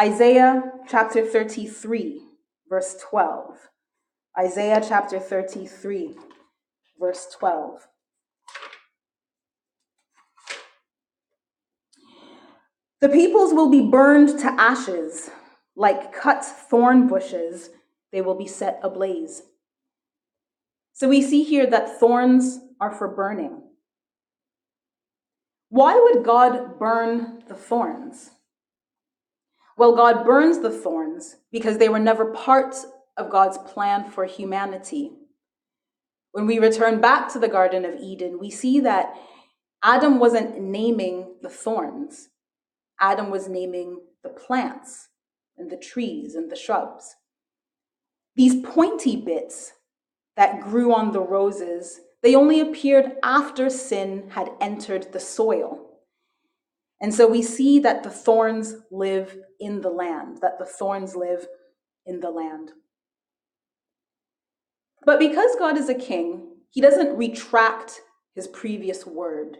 Isaiah 0.00 0.62
chapter 0.88 1.22
33, 1.22 2.22
verse 2.70 2.96
12. 3.10 3.58
Isaiah 4.38 4.82
chapter 4.82 5.20
33, 5.20 6.14
verse 6.98 7.26
12. 7.38 7.88
The 13.02 13.10
peoples 13.10 13.52
will 13.52 13.68
be 13.68 13.82
burned 13.82 14.38
to 14.38 14.46
ashes, 14.58 15.28
like 15.76 16.12
cut 16.12 16.44
thorn 16.44 17.08
bushes, 17.08 17.70
they 18.12 18.20
will 18.20 18.34
be 18.34 18.46
set 18.46 18.78
ablaze. 18.82 19.42
So 20.92 21.08
we 21.08 21.22
see 21.22 21.42
here 21.42 21.66
that 21.66 21.98
thorns 21.98 22.60
are 22.80 22.92
for 22.92 23.08
burning. 23.08 23.62
Why 25.70 25.98
would 25.98 26.24
God 26.24 26.78
burn 26.78 27.42
the 27.48 27.54
thorns? 27.54 28.30
Well, 29.78 29.96
God 29.96 30.26
burns 30.26 30.60
the 30.60 30.70
thorns 30.70 31.36
because 31.50 31.78
they 31.78 31.88
were 31.88 31.98
never 31.98 32.26
part 32.26 32.76
of 33.16 33.30
God's 33.30 33.56
plan 33.58 34.10
for 34.10 34.26
humanity. 34.26 35.12
When 36.32 36.46
we 36.46 36.58
return 36.58 37.00
back 37.00 37.32
to 37.32 37.38
the 37.38 37.48
Garden 37.48 37.86
of 37.86 37.98
Eden, 37.98 38.38
we 38.38 38.50
see 38.50 38.80
that 38.80 39.14
Adam 39.82 40.18
wasn't 40.18 40.60
naming 40.60 41.36
the 41.42 41.48
thorns, 41.48 42.28
Adam 43.00 43.30
was 43.30 43.48
naming 43.48 44.00
the 44.22 44.28
plants 44.28 45.08
and 45.62 45.70
the 45.70 45.76
trees 45.76 46.34
and 46.34 46.50
the 46.50 46.56
shrubs. 46.56 47.14
These 48.34 48.64
pointy 48.66 49.16
bits 49.16 49.72
that 50.36 50.60
grew 50.60 50.92
on 50.92 51.12
the 51.12 51.20
roses, 51.20 52.00
they 52.22 52.34
only 52.34 52.60
appeared 52.60 53.12
after 53.22 53.70
sin 53.70 54.30
had 54.30 54.50
entered 54.60 55.12
the 55.12 55.20
soil. 55.20 55.88
And 57.00 57.14
so 57.14 57.28
we 57.28 57.42
see 57.42 57.78
that 57.80 58.02
the 58.02 58.10
thorns 58.10 58.76
live 58.90 59.36
in 59.60 59.80
the 59.80 59.90
land, 59.90 60.38
that 60.40 60.58
the 60.58 60.64
thorns 60.64 61.14
live 61.14 61.46
in 62.06 62.20
the 62.20 62.30
land. 62.30 62.70
But 65.04 65.18
because 65.18 65.56
God 65.58 65.76
is 65.76 65.88
a 65.88 65.94
king, 65.94 66.48
he 66.70 66.80
doesn't 66.80 67.16
retract 67.16 68.00
his 68.34 68.48
previous 68.48 69.06
word. 69.06 69.58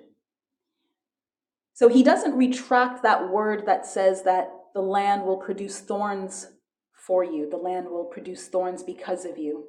So 1.75 1.89
he 1.89 2.03
doesn't 2.03 2.37
retract 2.37 3.03
that 3.03 3.29
word 3.29 3.67
that 3.67 3.87
says 3.87 4.23
that 4.23 4.51
the 4.75 4.81
land 4.81 5.25
will 5.25 5.37
produce 5.37 5.81
thorns 5.81 6.49
for 6.93 7.25
you, 7.25 7.49
the 7.51 7.57
land 7.57 7.89
will 7.89 8.05
produce 8.05 8.47
thorns 8.49 8.83
because 8.83 9.25
of 9.25 9.39
you. 9.39 9.65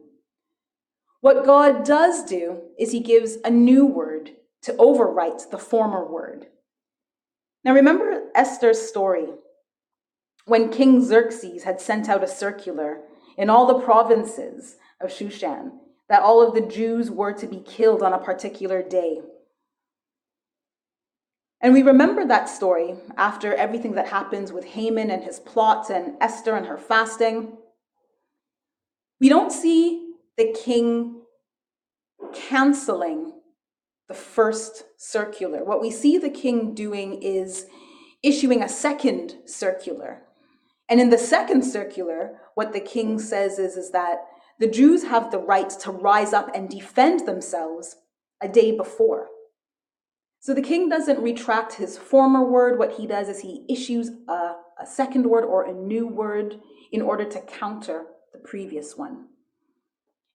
What 1.22 1.46
God 1.46 1.86
does 1.86 2.26
do 2.26 2.62
is 2.78 2.92
he 2.92 3.00
gives 3.00 3.38
a 3.44 3.50
new 3.50 3.86
word 3.86 4.32
to 4.64 4.74
overwrite 4.74 5.50
the 5.50 5.58
former 5.58 6.06
word. 6.06 6.48
Now, 7.64 7.74
remember 7.74 8.24
Esther's 8.36 8.82
story 8.82 9.28
when 10.46 10.70
King 10.70 11.02
Xerxes 11.04 11.64
had 11.64 11.80
sent 11.80 12.10
out 12.10 12.24
a 12.24 12.28
circular 12.28 13.02
in 13.38 13.50
all 13.50 13.66
the 13.66 13.86
provinces 13.86 14.76
of 15.00 15.10
Shushan 15.10 15.72
that 16.10 16.22
all 16.22 16.46
of 16.46 16.54
the 16.54 16.68
Jews 16.68 17.10
were 17.10 17.34
to 17.34 17.48
be 17.48 17.62
killed 17.62 18.04
on 18.04 18.14
a 18.14 18.20
particular 18.20 18.84
day. 18.84 19.22
And 21.64 21.74
we 21.74 21.82
remember 21.82 22.26
that 22.26 22.50
story 22.50 22.96
after 23.16 23.56
everything 23.56 23.96
that 23.96 24.10
happens 24.10 24.52
with 24.52 24.66
Haman 24.66 25.10
and 25.10 25.24
his 25.24 25.40
plots 25.40 25.90
and 25.90 26.16
Esther 26.20 26.56
and 26.58 26.66
her 26.66 26.78
fasting. 26.78 27.58
We 29.22 29.30
don't 29.30 29.52
see 29.52 30.16
the 30.36 30.54
king 30.54 31.22
canceling 32.34 33.40
the 34.10 34.14
first 34.14 34.84
circular. 34.98 35.64
What 35.64 35.82
we 35.82 35.90
see 35.90 36.18
the 36.18 36.30
king 36.30 36.76
doing 36.76 37.22
is 37.22 37.68
issuing 38.22 38.62
a 38.62 38.68
second 38.68 39.38
circular. 39.46 40.24
And 40.90 41.00
in 41.00 41.12
the 41.12 41.18
second 41.18 41.64
circular, 41.64 42.42
what 42.56 42.74
the 42.74 42.82
king 42.82 43.20
says 43.20 43.58
is, 43.58 43.78
is 43.78 43.92
that 43.92 44.26
the 44.60 44.68
Jews 44.68 45.04
have 45.04 45.32
the 45.32 45.40
right 45.40 45.70
to 45.70 45.92
rise 45.92 46.34
up 46.34 46.50
and 46.54 46.70
defend 46.70 47.26
themselves 47.26 47.96
a 48.42 48.50
day 48.50 48.76
before. 48.76 49.30
So 50.44 50.54
the 50.54 50.62
king 50.62 50.90
doesn't 50.90 51.24
retract 51.24 51.76
his 51.76 51.98
former 51.98 52.44
word. 52.44 52.78
What 52.78 52.92
he 52.92 53.08
does 53.08 53.30
is 53.30 53.40
he 53.40 53.64
issues 53.70 54.12
a, 54.28 54.56
a 54.78 54.86
second 54.86 55.26
word 55.26 55.46
or 55.46 55.64
a 55.64 55.74
new 55.74 56.06
word 56.06 56.60
in 56.92 57.02
order 57.02 57.24
to 57.24 57.40
counter 57.40 58.08
the 58.34 58.40
previous 58.40 58.98
one. 58.98 59.28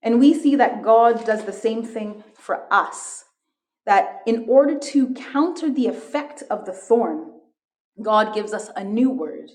And 0.02 0.18
we 0.18 0.32
see 0.32 0.56
that 0.56 0.82
God 0.82 1.26
does 1.26 1.44
the 1.44 1.52
same 1.52 1.84
thing 1.84 2.24
for 2.34 2.72
us. 2.72 3.26
That 3.84 4.22
in 4.24 4.46
order 4.48 4.78
to 4.78 5.12
counter 5.12 5.70
the 5.70 5.88
effect 5.88 6.42
of 6.48 6.64
the 6.64 6.72
thorn, 6.72 7.30
God 8.00 8.34
gives 8.34 8.54
us 8.54 8.70
a 8.76 8.84
new 8.84 9.10
word. 9.10 9.50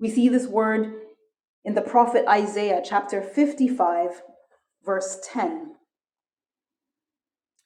We 0.00 0.08
see 0.08 0.30
this 0.30 0.46
word 0.46 1.02
in 1.66 1.74
the 1.74 1.82
prophet 1.82 2.24
Isaiah, 2.26 2.80
chapter 2.82 3.20
55, 3.20 4.22
verse 4.86 5.18
10. 5.30 5.74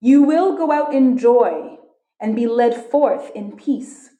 You 0.00 0.22
will 0.22 0.56
go 0.56 0.70
out 0.70 0.94
in 0.94 1.16
joy 1.16 1.78
and 2.20 2.36
be 2.36 2.46
led 2.46 2.74
forth 2.74 3.30
in 3.34 3.56
peace. 3.56 4.10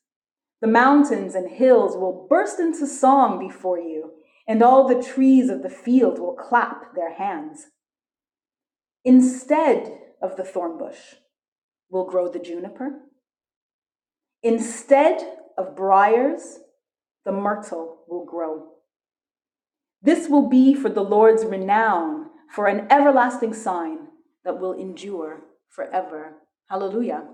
The 0.60 0.66
mountains 0.66 1.34
and 1.34 1.50
hills 1.50 1.96
will 1.96 2.26
burst 2.30 2.58
into 2.58 2.86
song 2.86 3.38
before 3.38 3.78
you, 3.78 4.12
and 4.48 4.62
all 4.62 4.88
the 4.88 5.02
trees 5.02 5.50
of 5.50 5.62
the 5.62 5.70
field 5.70 6.18
will 6.18 6.34
clap 6.34 6.94
their 6.94 7.14
hands. 7.14 7.66
Instead 9.04 9.98
of 10.22 10.36
the 10.36 10.44
thorn 10.44 10.78
bush 10.78 11.16
will 11.90 12.04
grow 12.04 12.28
the 12.28 12.38
juniper. 12.38 13.02
Instead 14.42 15.22
of 15.58 15.76
briars, 15.76 16.60
the 17.24 17.32
myrtle 17.32 18.04
will 18.08 18.24
grow. 18.24 18.68
This 20.02 20.28
will 20.28 20.48
be 20.48 20.74
for 20.74 20.88
the 20.88 21.02
Lord's 21.02 21.44
renown, 21.44 22.26
for 22.50 22.66
an 22.66 22.86
everlasting 22.90 23.52
sign 23.52 24.08
that 24.44 24.60
will 24.60 24.72
endure 24.72 25.42
forever. 25.68 26.34
Hallelujah. 26.68 27.24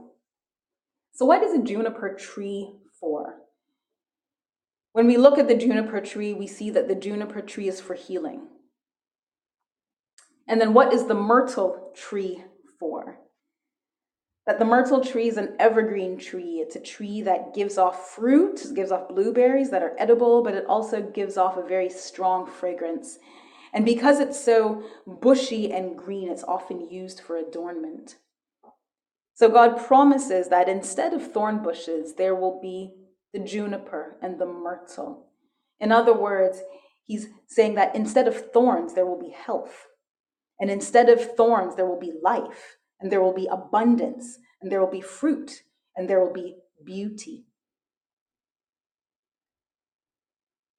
So, 1.15 1.27
what 1.27 1.43
is 1.43 1.53
a 1.53 1.63
juniper 1.63 2.15
tree 2.15 2.75
for? 2.99 3.37
When 4.93 5.07
we 5.07 5.17
look 5.17 5.39
at 5.39 5.49
the 5.49 5.57
juniper 5.57 6.01
tree, 6.01 6.35
we 6.35 6.47
see 6.47 6.71
that 6.71 6.89
the 6.89 6.95
juniper 6.95 7.41
tree 7.41 7.69
is 7.69 7.81
for 7.81 7.95
healing. 7.95 8.49
And 10.47 10.61
then, 10.61 10.75
what 10.75 10.93
is 10.93 11.07
the 11.07 11.15
myrtle 11.15 11.93
tree 11.95 12.45
for? 12.79 13.19
that 14.47 14.59
the 14.59 14.65
myrtle 14.65 15.05
tree 15.05 15.29
is 15.29 15.37
an 15.37 15.55
evergreen 15.61 16.19
tree. 16.19 16.57
It's 16.57 16.75
a 16.75 16.81
tree 16.81 17.23
that 17.23 17.55
gives 17.55 17.79
off 17.79 18.11
fruit, 18.11 18.61
gives 18.75 18.91
off 18.91 19.09
blueberries 19.09 19.71
that 19.71 19.83
are 19.83 19.95
edible, 19.99 20.43
but 20.43 20.55
it 20.55 20.67
also 20.67 21.01
gives 21.01 21.37
off 21.37 21.57
a 21.57 21.67
very 21.67 21.89
strong 21.89 22.47
fragrance. 22.47 23.19
And 23.73 23.85
because 23.85 24.19
it's 24.19 24.43
so 24.43 24.83
bushy 25.07 25.73
and 25.73 25.97
green, 25.97 26.29
it's 26.29 26.43
often 26.45 26.91
used 26.91 27.21
for 27.21 27.37
adornment. 27.37 28.17
So 29.35 29.49
God 29.49 29.77
promises 29.77 30.49
that 30.49 30.69
instead 30.69 31.15
of 31.15 31.33
thorn 31.33 31.63
bushes, 31.63 32.15
there 32.15 32.35
will 32.35 32.61
be 32.61 32.93
the 33.33 33.41
juniper 33.41 34.17
and 34.23 34.39
the 34.39 34.47
myrtle. 34.47 35.29
In 35.81 35.91
other 35.91 36.13
words, 36.13 36.63
he's 37.05 37.29
saying 37.49 37.75
that 37.75 37.97
instead 37.97 38.29
of 38.29 38.53
thorns, 38.53 38.95
there 38.95 39.07
will 39.07 39.19
be 39.19 39.31
health. 39.31 39.87
And 40.61 40.71
instead 40.71 41.09
of 41.09 41.37
thorns, 41.37 41.75
there 41.75 41.87
will 41.87 41.99
be 41.99 42.13
life 42.23 42.77
and 43.03 43.11
there 43.11 43.21
will 43.21 43.35
be 43.35 43.49
abundance, 43.51 44.39
and 44.61 44.71
there 44.71 44.81
will 44.81 44.91
be 44.91 45.01
fruit, 45.01 45.65
and 45.97 46.09
there 46.09 46.21
will 46.21 46.33
be 46.33 46.57
beauty. 46.85 47.45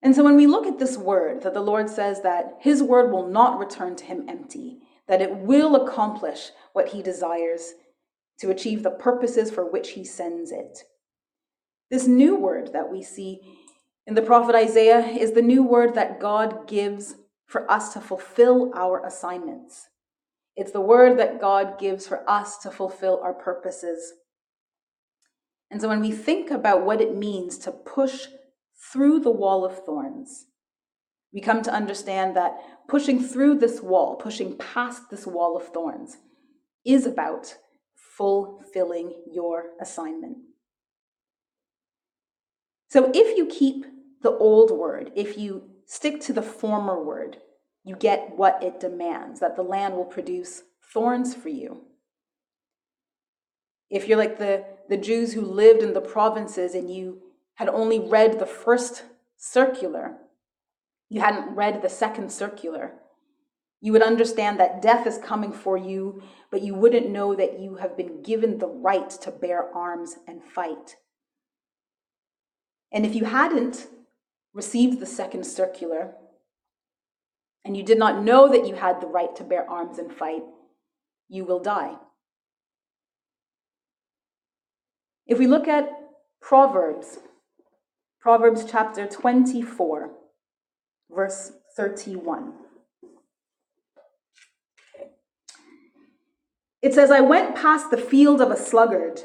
And 0.01 0.15
so 0.15 0.23
when 0.23 0.37
we 0.37 0.47
look 0.47 0.65
at 0.65 0.79
this 0.79 0.97
word, 0.97 1.43
that 1.43 1.53
the 1.53 1.61
Lord 1.61 1.89
says 1.89 2.21
that 2.21 2.57
his 2.59 2.81
word 2.81 3.11
will 3.11 3.27
not 3.27 3.59
return 3.59 3.95
to 3.97 4.05
him 4.05 4.25
empty, 4.27 4.79
that 5.07 5.21
it 5.21 5.35
will 5.35 5.75
accomplish 5.75 6.51
what 6.71 6.89
he 6.89 7.03
desires 7.03 7.73
to 8.39 8.49
achieve 8.49 8.83
the 8.83 8.91
purposes 8.91 9.51
for 9.51 9.69
which 9.69 9.91
he 9.91 10.03
sends 10.03 10.51
it. 10.51 10.79
This 11.89 12.07
new 12.07 12.35
word 12.35 12.73
that 12.73 12.91
we 12.91 13.03
see 13.03 13.41
in 14.05 14.15
the 14.15 14.21
prophet 14.21 14.55
Isaiah 14.55 15.05
is 15.05 15.31
the 15.31 15.41
new 15.41 15.63
word 15.63 15.95
that 15.95 16.19
God 16.19 16.67
gives 16.67 17.15
for 17.45 17.69
us 17.71 17.93
to 17.93 18.01
fulfill 18.01 18.71
our 18.75 19.05
assignments. 19.05 19.87
It's 20.55 20.71
the 20.71 20.81
word 20.81 21.17
that 21.19 21.39
God 21.39 21.79
gives 21.79 22.07
for 22.07 22.29
us 22.29 22.57
to 22.59 22.71
fulfill 22.71 23.19
our 23.23 23.33
purposes. 23.33 24.13
And 25.71 25.81
so 25.81 25.87
when 25.87 26.01
we 26.01 26.11
think 26.11 26.51
about 26.51 26.85
what 26.85 27.01
it 27.01 27.15
means 27.15 27.57
to 27.59 27.71
push 27.71 28.27
through 28.91 29.21
the 29.21 29.31
wall 29.31 29.65
of 29.65 29.83
thorns, 29.85 30.45
we 31.33 31.41
come 31.41 31.63
to 31.63 31.73
understand 31.73 32.35
that 32.35 32.53
pushing 32.87 33.23
through 33.23 33.57
this 33.57 33.81
wall, 33.81 34.15
pushing 34.15 34.57
past 34.57 35.09
this 35.09 35.25
wall 35.25 35.57
of 35.57 35.67
thorns, 35.69 36.17
is 36.85 37.07
about 37.07 37.55
fulfilling 38.17 39.13
your 39.31 39.71
assignment. 39.81 40.37
So 42.89 43.11
if 43.13 43.37
you 43.37 43.47
keep 43.47 43.85
the 44.21 44.31
old 44.31 44.71
word, 44.71 45.11
if 45.15 45.37
you 45.37 45.69
stick 45.85 46.21
to 46.21 46.33
the 46.33 46.41
former 46.41 47.03
word, 47.03 47.37
you 47.83 47.95
get 47.95 48.37
what 48.37 48.61
it 48.63 48.79
demands, 48.79 49.39
that 49.39 49.55
the 49.55 49.63
land 49.63 49.95
will 49.95 50.05
produce 50.05 50.63
thorns 50.93 51.33
for 51.33 51.49
you. 51.49 51.81
If 53.89 54.07
you're 54.07 54.17
like 54.17 54.37
the, 54.37 54.63
the 54.89 54.97
Jews 54.97 55.33
who 55.33 55.41
lived 55.41 55.81
in 55.81 55.93
the 55.93 56.01
provinces 56.01 56.75
and 56.75 56.89
you 56.89 57.21
had 57.55 57.67
only 57.67 57.99
read 57.99 58.39
the 58.39 58.45
first 58.45 59.03
circular, 59.37 60.17
you 61.09 61.19
hadn't 61.19 61.55
read 61.55 61.81
the 61.81 61.89
second 61.89 62.31
circular, 62.31 62.93
you 63.83 63.91
would 63.91 64.01
understand 64.01 64.61
that 64.61 64.81
death 64.81 65.05
is 65.05 65.17
coming 65.17 65.51
for 65.51 65.75
you, 65.75 66.23
but 66.49 66.61
you 66.61 66.73
wouldn't 66.73 67.09
know 67.09 67.35
that 67.35 67.59
you 67.59 67.75
have 67.75 67.97
been 67.97 68.23
given 68.23 68.57
the 68.57 68.67
right 68.67 69.09
to 69.09 69.29
bear 69.29 69.69
arms 69.75 70.15
and 70.25 70.41
fight. 70.41 70.95
And 72.93 73.05
if 73.05 73.13
you 73.13 73.25
hadn't 73.25 73.87
received 74.53 75.01
the 75.01 75.05
second 75.05 75.45
circular, 75.45 76.13
and 77.65 77.75
you 77.75 77.83
did 77.83 77.99
not 77.99 78.23
know 78.23 78.47
that 78.47 78.65
you 78.65 78.75
had 78.75 79.01
the 79.01 79.07
right 79.07 79.35
to 79.35 79.43
bear 79.43 79.69
arms 79.69 79.97
and 79.99 80.13
fight, 80.13 80.43
you 81.27 81.43
will 81.43 81.59
die. 81.59 81.95
If 85.27 85.39
we 85.39 85.47
look 85.47 85.67
at 85.67 85.89
Proverbs, 86.41 87.19
Proverbs 88.21 88.63
chapter 88.65 89.07
24, 89.07 90.09
verse 91.09 91.51
31. 91.75 92.62
It 96.83 96.93
says, 96.93 97.09
I 97.09 97.21
went 97.21 97.55
past 97.55 97.89
the 97.89 97.97
field 97.97 98.41
of 98.41 98.51
a 98.51 98.57
sluggard, 98.57 99.21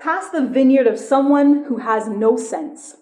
past 0.00 0.30
the 0.30 0.46
vineyard 0.46 0.86
of 0.86 0.98
someone 0.98 1.64
who 1.64 1.78
has 1.78 2.06
no 2.06 2.36
sense. 2.36 2.94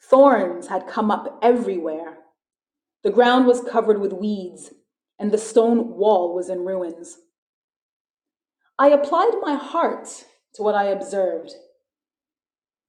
Thorns 0.00 0.68
had 0.68 0.86
come 0.86 1.10
up 1.10 1.38
everywhere 1.42 2.18
the 3.04 3.10
ground 3.10 3.46
was 3.46 3.60
covered 3.60 4.00
with 4.00 4.12
weeds, 4.12 4.72
and 5.18 5.30
the 5.30 5.38
stone 5.38 5.96
wall 5.96 6.34
was 6.34 6.48
in 6.48 6.64
ruins. 6.64 7.18
I 8.78 8.88
applied 8.88 9.32
my 9.40 9.54
heart 9.54 10.24
to 10.54 10.62
what 10.62 10.74
I 10.74 10.84
observed, 10.84 11.52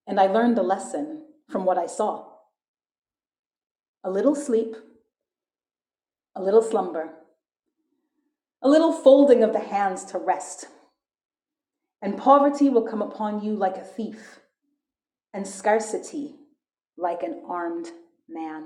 and 0.08 0.20
I 0.20 0.26
learned 0.26 0.58
a 0.58 0.64
lesson 0.64 1.26
from 1.48 1.64
what 1.64 1.78
I 1.78 1.86
saw. 1.86 2.26
A 4.04 4.10
little 4.10 4.36
sleep, 4.36 4.76
a 6.36 6.42
little 6.42 6.64
slumber, 6.64 7.12
a 8.62 8.69
little 8.69 8.91
folding 8.91 9.43
of 9.43 9.54
the 9.54 9.60
hands 9.60 10.04
to 10.06 10.17
rest, 10.17 10.67
and 12.02 12.17
poverty 12.17 12.69
will 12.69 12.88
come 12.88 13.02
upon 13.02 13.43
you 13.43 13.56
like 13.56 13.78
a 13.78 13.82
thief, 13.82 14.39
and 15.34 15.48
scarcity 15.48 16.36
like 16.98 17.24
an 17.24 17.41
armed 17.48 17.89
man. 18.28 18.65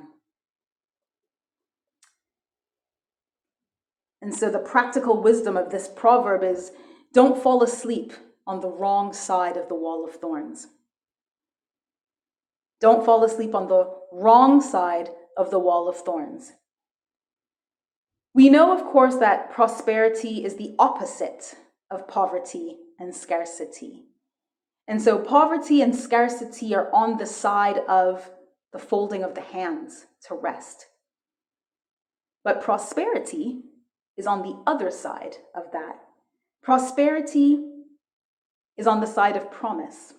And 4.21 4.33
so, 4.33 4.49
the 4.49 4.59
practical 4.59 5.21
wisdom 5.21 5.57
of 5.57 5.69
this 5.69 5.89
proverb 5.93 6.43
is 6.43 6.71
don't 7.13 7.41
fall 7.41 7.61
asleep 7.61 8.13
on 8.47 8.61
the 8.61 8.69
wrong 8.69 9.13
side 9.13 9.57
of 9.57 9.67
the 9.67 9.75
wall 9.75 10.05
of 10.07 10.15
thorns. 10.15 10.67
Don't 12.79 13.05
fall 13.05 13.23
asleep 13.23 13.53
on 13.53 13.67
the 13.67 13.93
wrong 14.11 14.61
side 14.61 15.09
of 15.37 15.51
the 15.51 15.59
wall 15.59 15.87
of 15.87 15.97
thorns. 15.97 16.53
We 18.33 18.49
know, 18.49 18.75
of 18.75 18.83
course, 18.85 19.17
that 19.17 19.51
prosperity 19.51 20.43
is 20.43 20.55
the 20.55 20.75
opposite 20.79 21.55
of 21.91 22.07
poverty 22.07 22.77
and 22.99 23.13
scarcity. 23.13 24.05
And 24.87 25.01
so, 25.01 25.19
poverty 25.19 25.81
and 25.81 25.95
scarcity 25.95 26.73
are 26.73 26.89
on 26.93 27.17
the 27.17 27.25
side 27.25 27.77
of 27.87 28.29
the 28.71 28.79
folding 28.79 29.23
of 29.23 29.35
the 29.35 29.41
hands 29.41 30.07
to 30.27 30.35
rest. 30.35 30.87
But 32.43 32.61
prosperity 32.61 33.61
is 34.17 34.27
on 34.27 34.41
the 34.41 34.61
other 34.65 34.91
side 34.91 35.37
of 35.55 35.71
that. 35.71 35.99
Prosperity 36.61 37.59
is 38.77 38.87
on 38.87 38.99
the 38.99 39.07
side 39.07 39.37
of 39.37 39.51
promise. 39.51 40.13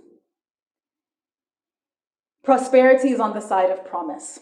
Prosperity 2.44 3.11
is 3.11 3.20
on 3.20 3.35
the 3.35 3.40
side 3.40 3.70
of 3.70 3.85
promise. 3.85 4.40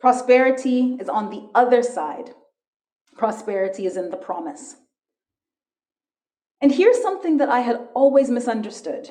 Prosperity 0.00 0.96
is 1.00 1.08
on 1.08 1.30
the 1.30 1.48
other 1.54 1.82
side. 1.82 2.30
Prosperity 3.16 3.86
is 3.86 3.96
in 3.96 4.10
the 4.10 4.16
promise. 4.16 4.76
And 6.60 6.72
here's 6.72 7.00
something 7.00 7.36
that 7.38 7.48
I 7.48 7.60
had 7.60 7.88
always 7.94 8.30
misunderstood. 8.30 9.10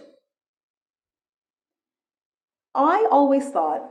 I 2.73 3.07
always 3.09 3.49
thought 3.49 3.89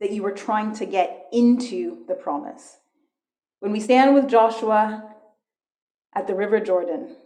that 0.00 0.12
you 0.12 0.22
were 0.22 0.32
trying 0.32 0.74
to 0.76 0.86
get 0.86 1.26
into 1.32 2.04
the 2.08 2.14
promise. 2.14 2.78
When 3.60 3.72
we 3.72 3.80
stand 3.80 4.14
with 4.14 4.28
Joshua 4.28 5.14
at 6.14 6.26
the 6.26 6.34
River 6.34 6.60
Jordan, 6.60 7.16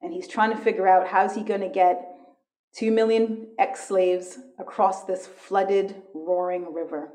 and 0.00 0.12
he's 0.12 0.28
trying 0.28 0.50
to 0.50 0.62
figure 0.62 0.86
out 0.86 1.08
how's 1.08 1.34
he 1.34 1.42
going 1.42 1.60
to 1.60 1.68
get 1.68 2.14
2 2.76 2.90
million 2.90 3.48
ex 3.58 3.88
slaves 3.88 4.38
across 4.58 5.04
this 5.04 5.26
flooded, 5.26 6.02
roaring 6.14 6.72
river. 6.72 7.10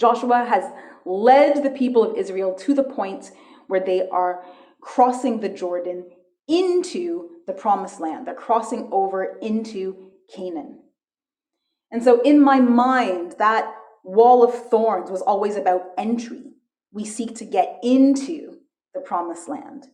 Joshua 0.00 0.44
has 0.44 0.64
led 1.04 1.62
the 1.62 1.70
people 1.70 2.02
of 2.02 2.16
Israel 2.16 2.54
to 2.54 2.74
the 2.74 2.82
point 2.82 3.30
where 3.68 3.80
they 3.80 4.08
are 4.08 4.42
crossing 4.80 5.40
the 5.40 5.48
Jordan 5.48 6.06
into 6.48 7.30
the 7.46 7.52
promised 7.52 8.00
land. 8.00 8.26
They're 8.26 8.34
crossing 8.34 8.88
over 8.90 9.38
into 9.40 10.10
Canaan. 10.34 10.80
And 11.92 12.02
so, 12.02 12.20
in 12.22 12.40
my 12.40 12.60
mind, 12.60 13.34
that 13.38 13.74
wall 14.04 14.42
of 14.42 14.54
thorns 14.70 15.10
was 15.10 15.22
always 15.22 15.56
about 15.56 15.82
entry 15.98 16.50
we 16.92 17.04
seek 17.04 17.34
to 17.36 17.44
get 17.44 17.78
into 17.82 18.58
the 18.94 19.00
promised 19.00 19.48
land. 19.48 19.86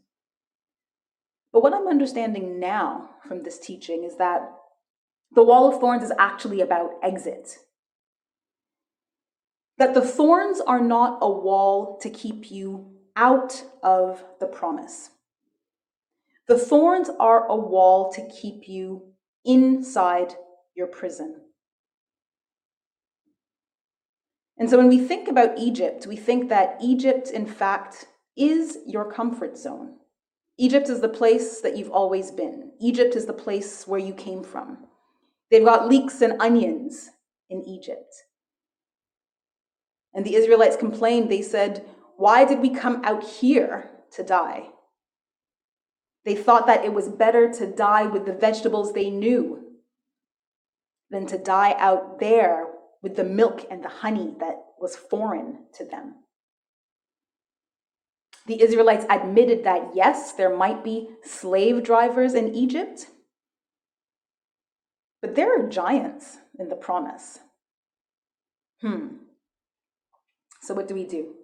But 1.53 1.63
what 1.63 1.75
I'm 1.75 1.89
understanding 1.89 2.59
now 2.59 3.11
from 3.27 3.43
this 3.43 3.59
teaching 3.59 4.05
is 4.05 4.17
that 4.17 4.51
the 5.35 5.43
wall 5.43 5.73
of 5.73 5.81
thorns 5.81 6.03
is 6.03 6.13
actually 6.19 6.61
about 6.61 6.93
exit. 7.03 7.59
That 9.79 9.95
the 9.95 10.01
thorns 10.01 10.61
are 10.61 10.81
not 10.81 11.19
a 11.21 11.31
wall 11.31 11.99
to 12.01 12.11
keep 12.11 12.51
you 12.51 12.93
out 13.15 13.65
of 13.83 14.25
the 14.41 14.47
promise. 14.47 15.11
The 16.49 16.59
thorns 16.59 17.11
are 17.19 17.47
a 17.47 17.57
wall 17.57 18.13
to 18.13 18.29
keep 18.29 18.69
you 18.69 19.13
inside 19.45 20.35
your 20.75 20.87
prison. 20.87 21.43
And 24.59 24.71
so 24.71 24.79
when 24.79 24.89
we 24.89 24.99
think 24.99 25.29
about 25.29 25.59
Egypt, 25.59 26.07
we 26.07 26.17
think 26.17 26.49
that 26.49 26.79
Egypt, 26.81 27.31
in 27.31 27.47
fact, 27.47 28.07
is 28.37 28.79
your 28.87 29.11
comfort 29.13 29.59
zone. 29.59 29.97
Egypt 30.59 30.89
is 30.89 31.01
the 31.01 31.09
place 31.09 31.61
that 31.61 31.77
you've 31.77 31.91
always 31.91 32.31
been. 32.31 32.73
Egypt 32.81 33.15
is 33.15 33.27
the 33.27 33.33
place 33.33 33.87
where 33.87 34.01
you 34.01 34.15
came 34.15 34.43
from. 34.43 34.87
They've 35.51 35.65
got 35.65 35.89
leeks 35.89 36.23
and 36.23 36.41
onions 36.41 37.11
in 37.51 37.63
Egypt. 37.69 38.15
And 40.17 40.25
the 40.25 40.35
Israelites 40.35 40.77
complained. 40.77 41.31
They 41.31 41.43
said, 41.43 41.85
Why 42.17 42.47
did 42.47 42.61
we 42.61 42.71
come 42.71 43.05
out 43.05 43.23
here 43.23 43.91
to 44.13 44.25
die? 44.25 44.71
They 46.25 46.35
thought 46.35 46.67
that 46.67 46.85
it 46.85 46.93
was 46.93 47.09
better 47.09 47.53
to 47.53 47.71
die 47.71 48.07
with 48.07 48.25
the 48.25 48.33
vegetables 48.33 48.93
they 48.93 49.11
knew 49.11 49.63
than 51.11 51.27
to 51.27 51.39
die 51.39 51.77
out 51.79 52.19
there 52.19 52.67
with 53.03 53.15
the 53.15 53.25
milk 53.25 53.65
and 53.71 53.85
the 53.85 53.89
honey 53.89 54.35
that 54.41 54.57
was 54.81 54.97
foreign 54.97 55.67
to 55.75 55.85
them. 55.85 56.15
The 58.47 58.63
Israelites 58.63 59.07
admitted 59.11 59.65
that 59.65 59.91
yes, 59.95 60.33
there 60.33 60.57
might 60.57 60.83
be 60.83 61.11
slave 61.23 61.85
drivers 61.85 62.35
in 62.35 62.55
Egypt, 62.55 63.09
but 65.21 65.35
there 65.35 65.61
are 65.61 65.69
giants 65.69 66.39
in 66.59 66.69
the 66.69 66.77
promise. 66.77 67.41
Hmm. 68.81 69.09
So, 70.67 70.75
what 70.75 70.89
do 70.89 70.95
we 70.95 71.05
do? 71.05 71.35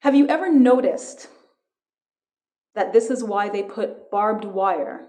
Have 0.00 0.14
you 0.14 0.26
ever 0.28 0.50
noticed 0.50 1.28
that 2.74 2.92
this 2.92 3.10
is 3.10 3.22
why 3.22 3.48
they 3.48 3.62
put 3.62 4.10
barbed 4.10 4.44
wire, 4.44 5.06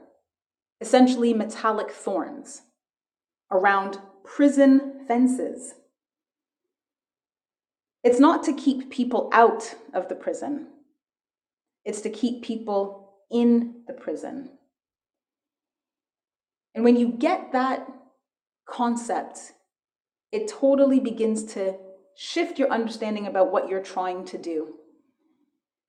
essentially 0.81 1.33
metallic 1.33 1.91
thorns, 1.91 2.63
around 3.51 3.99
prison 4.23 5.05
fences. 5.07 5.75
It's 8.03 8.19
not 8.19 8.43
to 8.43 8.53
keep 8.53 8.89
people 8.89 9.29
out 9.31 9.75
of 9.93 10.09
the 10.09 10.15
prison, 10.15 10.67
it's 11.85 12.01
to 12.01 12.09
keep 12.09 12.43
people 12.43 13.13
in 13.29 13.83
the 13.87 13.93
prison. 13.93 14.49
And 16.73 16.83
when 16.83 16.95
you 16.95 17.09
get 17.09 17.51
that 17.51 17.87
concept, 18.67 19.53
it 20.31 20.47
totally 20.47 20.99
begins 20.99 21.43
to 21.53 21.75
shift 22.15 22.59
your 22.59 22.71
understanding 22.71 23.27
about 23.27 23.51
what 23.51 23.67
you're 23.67 23.81
trying 23.81 24.25
to 24.25 24.37
do. 24.37 24.75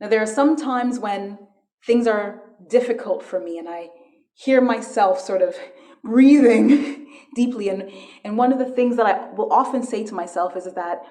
Now, 0.00 0.08
there 0.08 0.22
are 0.22 0.26
some 0.26 0.56
times 0.56 0.98
when 0.98 1.38
things 1.86 2.06
are 2.06 2.42
difficult 2.68 3.22
for 3.22 3.40
me 3.40 3.58
and 3.58 3.68
I 3.68 3.88
hear 4.34 4.60
myself 4.60 5.20
sort 5.20 5.42
of 5.42 5.56
breathing 6.04 7.06
deeply. 7.36 7.68
And, 7.68 7.90
and 8.24 8.36
one 8.36 8.52
of 8.52 8.58
the 8.58 8.70
things 8.70 8.96
that 8.96 9.06
I 9.06 9.30
will 9.32 9.52
often 9.52 9.82
say 9.82 10.04
to 10.04 10.14
myself 10.14 10.56
is, 10.56 10.64
that 10.74 11.02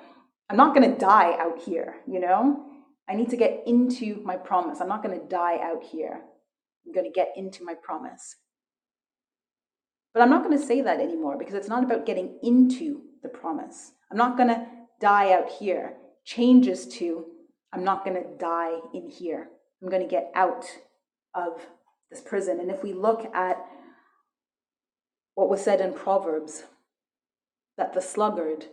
I'm 0.49 0.57
not 0.57 0.75
going 0.75 0.91
to 0.91 0.97
die 0.97 1.37
out 1.39 1.59
here, 1.59 1.97
you 2.07 2.19
know? 2.19 2.65
I 3.09 3.15
need 3.15 3.29
to 3.29 3.37
get 3.37 3.63
into 3.65 4.21
my 4.23 4.37
promise. 4.37 4.79
I'm 4.81 4.87
not 4.87 5.03
going 5.03 5.19
to 5.19 5.25
die 5.27 5.59
out 5.61 5.83
here. 5.83 6.21
I'm 6.85 6.93
going 6.93 7.05
to 7.05 7.11
get 7.11 7.33
into 7.35 7.63
my 7.63 7.75
promise. 7.75 8.35
But 10.13 10.21
I'm 10.21 10.29
not 10.29 10.43
going 10.43 10.57
to 10.57 10.65
say 10.65 10.81
that 10.81 10.99
anymore 10.99 11.37
because 11.37 11.53
it's 11.53 11.67
not 11.67 11.83
about 11.83 12.05
getting 12.05 12.37
into 12.43 13.01
the 13.23 13.29
promise. 13.29 13.93
I'm 14.09 14.17
not 14.17 14.37
going 14.37 14.49
to 14.49 14.65
die 14.99 15.33
out 15.33 15.49
here. 15.49 15.93
Changes 16.25 16.87
to, 16.87 17.25
I'm 17.73 17.83
not 17.83 18.05
going 18.05 18.21
to 18.21 18.37
die 18.37 18.79
in 18.93 19.09
here. 19.09 19.49
I'm 19.81 19.89
going 19.89 20.01
to 20.01 20.07
get 20.07 20.31
out 20.35 20.65
of 21.33 21.61
this 22.09 22.21
prison. 22.21 22.59
And 22.59 22.69
if 22.69 22.83
we 22.83 22.93
look 22.93 23.33
at 23.33 23.57
what 25.35 25.49
was 25.49 25.63
said 25.63 25.81
in 25.81 25.93
Proverbs 25.93 26.63
that 27.77 27.93
the 27.93 28.01
sluggard, 28.01 28.65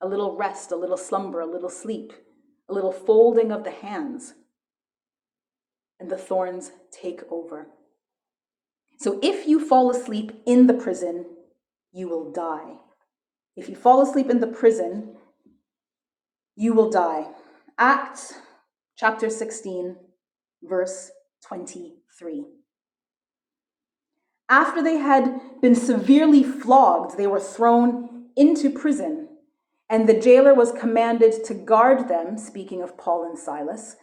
a 0.00 0.08
little 0.08 0.36
rest, 0.36 0.72
a 0.72 0.76
little 0.76 0.96
slumber, 0.96 1.40
a 1.40 1.46
little 1.46 1.70
sleep, 1.70 2.12
a 2.68 2.74
little 2.74 2.92
folding 2.92 3.52
of 3.52 3.64
the 3.64 3.70
hands, 3.70 4.34
and 6.00 6.10
the 6.10 6.18
thorns 6.18 6.72
take 6.90 7.22
over. 7.30 7.68
So 8.98 9.18
if 9.22 9.46
you 9.46 9.64
fall 9.66 9.90
asleep 9.90 10.42
in 10.46 10.66
the 10.66 10.74
prison, 10.74 11.26
you 11.92 12.08
will 12.08 12.32
die. 12.32 12.74
If 13.56 13.68
you 13.68 13.76
fall 13.76 14.02
asleep 14.02 14.30
in 14.30 14.40
the 14.40 14.46
prison, 14.48 15.16
you 16.56 16.74
will 16.74 16.90
die. 16.90 17.28
Acts 17.78 18.34
chapter 18.96 19.30
16, 19.30 19.96
verse 20.62 21.10
23. 21.46 22.44
After 24.48 24.82
they 24.82 24.96
had 24.98 25.40
been 25.62 25.74
severely 25.74 26.42
flogged, 26.42 27.16
they 27.16 27.26
were 27.26 27.40
thrown 27.40 28.26
into 28.36 28.70
prison, 28.70 29.28
and 29.88 30.08
the 30.08 30.20
jailer 30.20 30.54
was 30.54 30.72
commanded 30.72 31.44
to 31.44 31.54
guard 31.54 32.08
them, 32.08 32.36
speaking 32.36 32.82
of 32.82 32.98
Paul 32.98 33.24
and 33.24 33.38
Silas, 33.38 33.96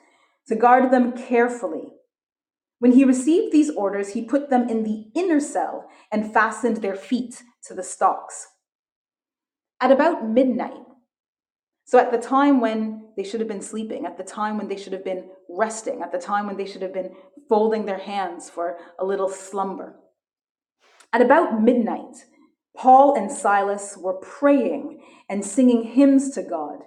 to 0.48 0.56
guard 0.56 0.92
them 0.92 1.12
carefully. 1.12 1.94
When 2.80 2.94
he 2.94 3.06
received 3.06 3.52
these 3.52 3.70
orders, 3.70 4.14
he 4.14 4.24
put 4.24 4.50
them 4.50 4.68
in 4.68 4.84
the 4.84 5.12
inner 5.14 5.40
cell 5.40 5.90
and 6.12 6.34
fastened 6.34 6.78
their 6.78 6.96
feet 6.96 7.44
to 7.66 7.76
the 7.76 7.84
stocks. 7.84 8.48
At 9.82 9.92
about 9.92 10.30
midnight, 10.30 10.86
so 11.86 11.98
at 11.98 12.12
the 12.12 12.18
time 12.20 12.62
when 12.62 13.10
they 13.18 13.24
should 13.24 13.40
have 13.42 13.50
been 13.50 13.62
sleeping, 13.62 14.06
at 14.06 14.18
the 14.18 14.24
time 14.24 14.58
when 14.58 14.68
they 14.68 14.78
should 14.78 14.94
have 14.94 15.04
been 15.04 15.30
resting, 15.50 16.02
at 16.02 16.12
the 16.12 16.20
time 16.20 16.46
when 16.46 16.56
they 16.56 16.66
should 16.66 16.84
have 16.84 16.94
been 16.94 17.16
folding 17.50 17.86
their 17.86 17.98
hands 17.98 18.50
for 18.50 18.78
a 19.00 19.06
little 19.06 19.28
slumber, 19.28 19.96
at 21.12 21.22
about 21.22 21.62
midnight, 21.62 22.26
Paul 22.78 23.16
and 23.16 23.30
Silas 23.30 23.98
were 23.98 24.14
praying 24.14 25.02
and 25.28 25.44
singing 25.44 25.84
hymns 25.84 26.30
to 26.36 26.44
God, 26.44 26.84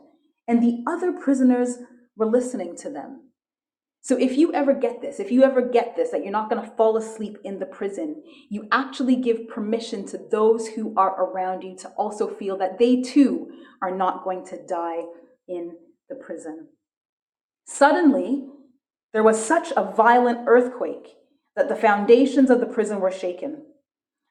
and 0.49 0.63
the 0.63 0.83
other 0.87 1.13
prisoners 1.13 1.79
were 2.17 2.27
listening 2.27 2.77
to 2.77 2.91
them. 2.91 3.31
So 4.05 4.19
if 4.19 4.37
you 4.37 4.53
ever 4.53 4.75
get 4.75 5.01
this, 5.01 5.19
if 5.19 5.33
you 5.33 5.45
ever 5.45 5.63
get 5.63 5.97
this, 5.97 6.11
that 6.11 6.23
you're 6.23 6.31
not 6.31 6.51
going 6.51 6.63
to 6.63 6.77
fall 6.77 6.99
asleep 6.99 7.39
in 7.43 7.59
the 7.59 7.65
prison, 7.65 8.23
you 8.51 8.69
actually 8.71 9.17
give 9.17 9.49
permission 9.49 10.05
to 10.09 10.19
those 10.31 10.69
who 10.69 10.93
are 10.95 11.25
around 11.25 11.63
you 11.63 11.75
to 11.79 11.89
also 11.97 12.29
feel 12.29 12.59
that 12.59 12.79
they 12.79 13.01
too 13.01 13.51
are 13.81 13.97
not 13.97 14.23
going 14.23 14.45
to 14.45 14.67
die 14.67 15.05
in 15.49 15.73
the 16.11 16.17
prison. 16.17 16.69
Suddenly, 17.67 18.45
there 19.15 19.23
was 19.23 19.43
such 19.43 19.73
a 19.75 19.91
violent 19.97 20.41
earthquake 20.47 21.17
that 21.57 21.71
the 21.71 21.77
foundations 21.77 22.51
of 22.51 22.61
the 22.61 22.67
prison 22.67 23.01
were 23.01 23.11
shaken. 23.11 23.65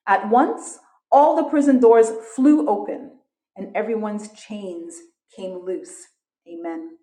At 0.08 0.30
once, 0.30 0.78
all 1.12 1.36
the 1.36 1.50
prison 1.50 1.80
doors 1.80 2.12
flew 2.36 2.70
open 2.70 3.18
and 3.56 3.76
everyone's 3.76 4.32
chains 4.34 4.94
came 5.36 5.66
loose. 5.66 6.10
Amen. 6.48 6.98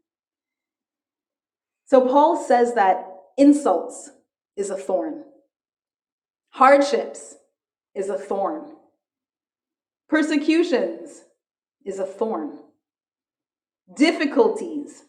So 1.91 2.07
Paul 2.07 2.37
says 2.37 2.75
that 2.75 3.05
insults 3.37 4.11
is 4.57 4.71
a 4.71 4.77
thorn, 4.77 5.25
hardships 6.51 7.35
is 7.97 8.09
a 8.09 8.17
thorn, 8.17 8.77
persecutions 10.09 11.25
is 11.85 11.99
a 11.99 12.07
thorn, 12.07 12.61
difficulties 13.97 15.03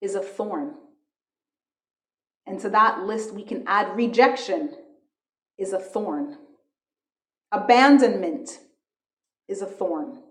is 0.00 0.14
a 0.14 0.20
thorn. 0.20 0.74
And 2.46 2.60
to 2.60 2.70
that 2.70 3.02
list, 3.02 3.34
we 3.34 3.42
can 3.42 3.64
add 3.66 3.96
rejection 3.96 4.76
is 5.58 5.72
a 5.72 5.80
thorn, 5.80 6.38
abandonment 7.50 8.60
is 9.48 9.60
a 9.60 9.66
thorn, 9.66 10.22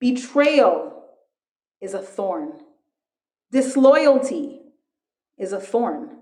betrayal 0.00 1.04
is 1.82 1.92
a 1.92 2.00
thorn, 2.00 2.52
disloyalty 3.52 4.55
is 5.38 5.52
a 5.52 5.60
thorn. 5.60 6.18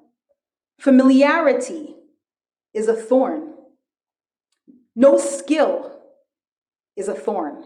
Familiarity 0.79 1.95
is 2.73 2.89
a 2.89 2.95
thorn. 2.95 3.55
No 4.97 5.19
skill 5.19 6.01
is 6.97 7.09
a 7.09 7.15
thorn. 7.15 7.65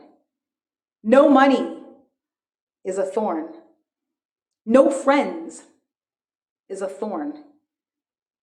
No 1.03 1.29
money 1.29 1.83
is 2.85 2.99
a 2.99 3.05
thorn. 3.05 3.49
No 4.67 4.91
friends 4.91 5.65
is 6.69 6.83
a 6.83 6.89
thorn. 6.89 7.45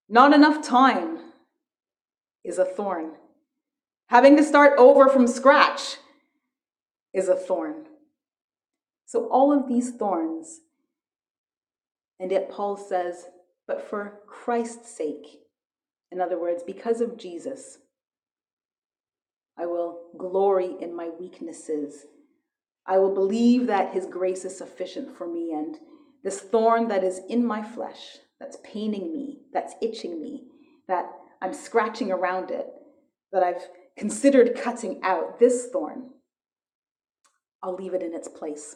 Not 0.09 0.33
enough 0.33 0.65
time 0.65 1.19
is 2.43 2.57
a 2.57 2.65
thorn. 2.65 3.11
Having 4.07 4.37
to 4.37 4.43
start 4.43 4.73
over 4.77 5.09
from 5.09 5.27
scratch 5.27 5.97
is 7.13 7.27
a 7.27 7.35
thorn. 7.35 7.85
So, 9.05 9.27
all 9.27 9.51
of 9.51 9.67
these 9.67 9.91
thorns 9.91 10.61
and 12.19 12.31
yet 12.31 12.49
Paul 12.49 12.77
says, 12.77 13.27
but 13.67 13.89
for 13.89 14.19
Christ's 14.27 14.95
sake, 14.95 15.41
in 16.11 16.21
other 16.21 16.39
words, 16.39 16.63
because 16.63 17.01
of 17.01 17.17
Jesus, 17.17 17.79
I 19.57 19.65
will 19.65 20.11
glory 20.17 20.75
in 20.79 20.95
my 20.95 21.09
weaknesses. 21.19 22.05
I 22.85 22.99
will 22.99 23.13
believe 23.13 23.67
that 23.67 23.93
his 23.93 24.05
grace 24.05 24.45
is 24.45 24.57
sufficient 24.57 25.17
for 25.17 25.27
me. 25.27 25.53
And 25.53 25.77
this 26.23 26.39
thorn 26.39 26.87
that 26.89 27.03
is 27.03 27.21
in 27.29 27.45
my 27.45 27.63
flesh, 27.63 28.17
that's 28.39 28.57
paining 28.63 29.11
me, 29.13 29.39
that's 29.53 29.73
itching 29.81 30.21
me, 30.21 30.43
that 30.87 31.09
I'm 31.41 31.53
scratching 31.53 32.11
around 32.11 32.51
it, 32.51 32.67
that 33.31 33.43
I've 33.43 33.67
considered 33.97 34.59
cutting 34.61 34.99
out, 35.03 35.39
this 35.39 35.67
thorn, 35.71 36.11
I'll 37.63 37.75
leave 37.75 37.93
it 37.93 38.03
in 38.03 38.13
its 38.13 38.27
place. 38.27 38.75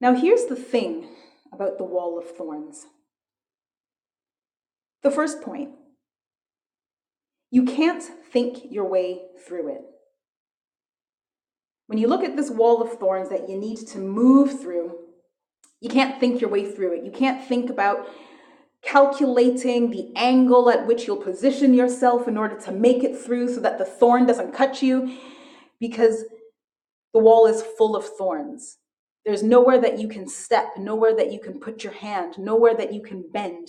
Now, 0.00 0.14
here's 0.14 0.46
the 0.46 0.56
thing 0.56 1.08
about 1.52 1.78
the 1.78 1.84
wall 1.84 2.18
of 2.18 2.36
thorns. 2.36 2.86
The 5.02 5.10
first 5.10 5.42
point 5.42 5.70
you 7.52 7.64
can't 7.64 8.02
think 8.02 8.70
your 8.70 8.88
way 8.88 9.22
through 9.46 9.74
it. 9.74 9.80
When 11.88 11.98
you 11.98 12.06
look 12.06 12.22
at 12.22 12.36
this 12.36 12.50
wall 12.50 12.80
of 12.80 12.98
thorns 12.98 13.28
that 13.30 13.48
you 13.48 13.58
need 13.58 13.78
to 13.88 13.98
move 13.98 14.60
through, 14.60 14.96
you 15.80 15.88
can't 15.88 16.20
think 16.20 16.40
your 16.40 16.50
way 16.50 16.70
through 16.70 16.96
it. 16.96 17.04
You 17.04 17.10
can't 17.10 17.44
think 17.44 17.68
about 17.68 18.06
calculating 18.82 19.90
the 19.90 20.12
angle 20.14 20.70
at 20.70 20.86
which 20.86 21.06
you'll 21.06 21.16
position 21.16 21.74
yourself 21.74 22.28
in 22.28 22.36
order 22.38 22.58
to 22.60 22.70
make 22.70 23.02
it 23.02 23.18
through 23.18 23.52
so 23.52 23.60
that 23.60 23.78
the 23.78 23.84
thorn 23.84 24.26
doesn't 24.26 24.54
cut 24.54 24.80
you, 24.80 25.18
because 25.80 26.24
the 27.12 27.18
wall 27.18 27.46
is 27.46 27.62
full 27.76 27.96
of 27.96 28.04
thorns. 28.16 28.78
There's 29.30 29.44
nowhere 29.44 29.80
that 29.82 30.00
you 30.00 30.08
can 30.08 30.26
step, 30.26 30.70
nowhere 30.76 31.14
that 31.14 31.32
you 31.32 31.38
can 31.38 31.60
put 31.60 31.84
your 31.84 31.92
hand, 31.92 32.36
nowhere 32.36 32.74
that 32.74 32.92
you 32.92 33.00
can 33.00 33.22
bend 33.32 33.68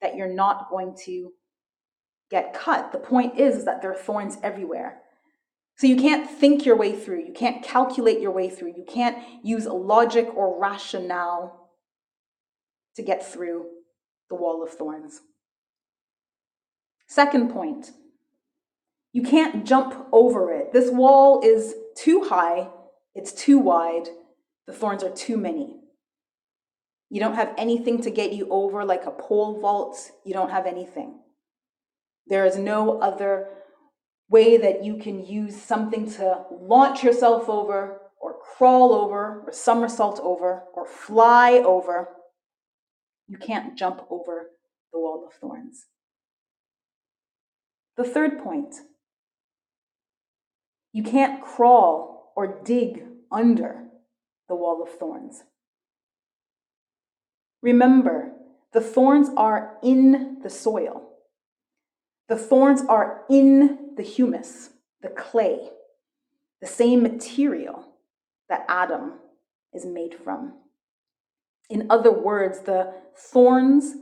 that 0.00 0.16
you're 0.16 0.32
not 0.32 0.70
going 0.70 0.96
to 1.04 1.32
get 2.30 2.54
cut. 2.54 2.92
The 2.92 2.98
point 2.98 3.38
is, 3.38 3.56
is 3.56 3.64
that 3.66 3.82
there 3.82 3.92
are 3.92 3.94
thorns 3.94 4.38
everywhere. 4.42 5.02
So 5.76 5.86
you 5.86 5.96
can't 5.96 6.30
think 6.30 6.64
your 6.64 6.76
way 6.76 6.98
through, 6.98 7.26
you 7.26 7.34
can't 7.34 7.62
calculate 7.62 8.20
your 8.20 8.30
way 8.30 8.48
through, 8.48 8.72
you 8.74 8.86
can't 8.88 9.18
use 9.44 9.66
logic 9.66 10.30
or 10.34 10.58
rationale 10.58 11.68
to 12.96 13.02
get 13.02 13.22
through 13.22 13.66
the 14.30 14.36
wall 14.36 14.62
of 14.62 14.70
thorns. 14.70 15.20
Second 17.06 17.50
point, 17.52 17.90
you 19.12 19.22
can't 19.22 19.66
jump 19.66 20.06
over 20.10 20.50
it. 20.54 20.72
This 20.72 20.90
wall 20.90 21.42
is 21.44 21.74
too 21.98 22.24
high, 22.24 22.70
it's 23.14 23.34
too 23.34 23.58
wide, 23.58 24.08
the 24.66 24.72
thorns 24.72 25.02
are 25.02 25.10
too 25.10 25.36
many. 25.36 25.80
You 27.10 27.20
don't 27.20 27.34
have 27.34 27.54
anything 27.58 28.00
to 28.02 28.10
get 28.10 28.32
you 28.32 28.48
over, 28.50 28.84
like 28.84 29.04
a 29.04 29.10
pole 29.10 29.60
vault. 29.60 30.12
You 30.24 30.32
don't 30.32 30.50
have 30.50 30.66
anything. 30.66 31.20
There 32.26 32.46
is 32.46 32.56
no 32.56 33.00
other 33.00 33.48
way 34.30 34.56
that 34.56 34.82
you 34.82 34.96
can 34.96 35.24
use 35.24 35.60
something 35.60 36.10
to 36.12 36.44
launch 36.50 37.02
yourself 37.02 37.48
over, 37.48 38.00
or 38.20 38.36
crawl 38.56 38.94
over, 38.94 39.42
or 39.46 39.52
somersault 39.52 40.20
over, 40.20 40.62
or 40.74 40.86
fly 40.86 41.54
over. 41.54 42.08
You 43.28 43.36
can't 43.36 43.76
jump 43.76 44.06
over 44.08 44.50
the 44.92 44.98
wall 44.98 45.26
of 45.26 45.34
thorns. 45.34 45.86
The 47.96 48.04
third 48.04 48.42
point 48.42 48.74
you 50.94 51.02
can't 51.02 51.42
crawl 51.42 52.32
or 52.36 52.62
dig 52.64 53.04
under 53.30 53.81
the 54.52 54.56
wall 54.56 54.82
of 54.82 54.98
thorns. 54.98 55.44
Remember, 57.62 58.32
the 58.74 58.82
thorns 58.82 59.30
are 59.34 59.78
in 59.82 60.40
the 60.42 60.50
soil. 60.50 61.08
The 62.28 62.36
thorns 62.36 62.82
are 62.86 63.22
in 63.30 63.94
the 63.96 64.02
humus, 64.02 64.68
the 65.00 65.08
clay, 65.08 65.70
the 66.60 66.66
same 66.66 67.02
material 67.02 67.94
that 68.50 68.66
Adam 68.68 69.14
is 69.72 69.86
made 69.86 70.14
from. 70.22 70.52
In 71.70 71.86
other 71.88 72.12
words, 72.12 72.60
the 72.60 72.92
thorns 73.16 73.94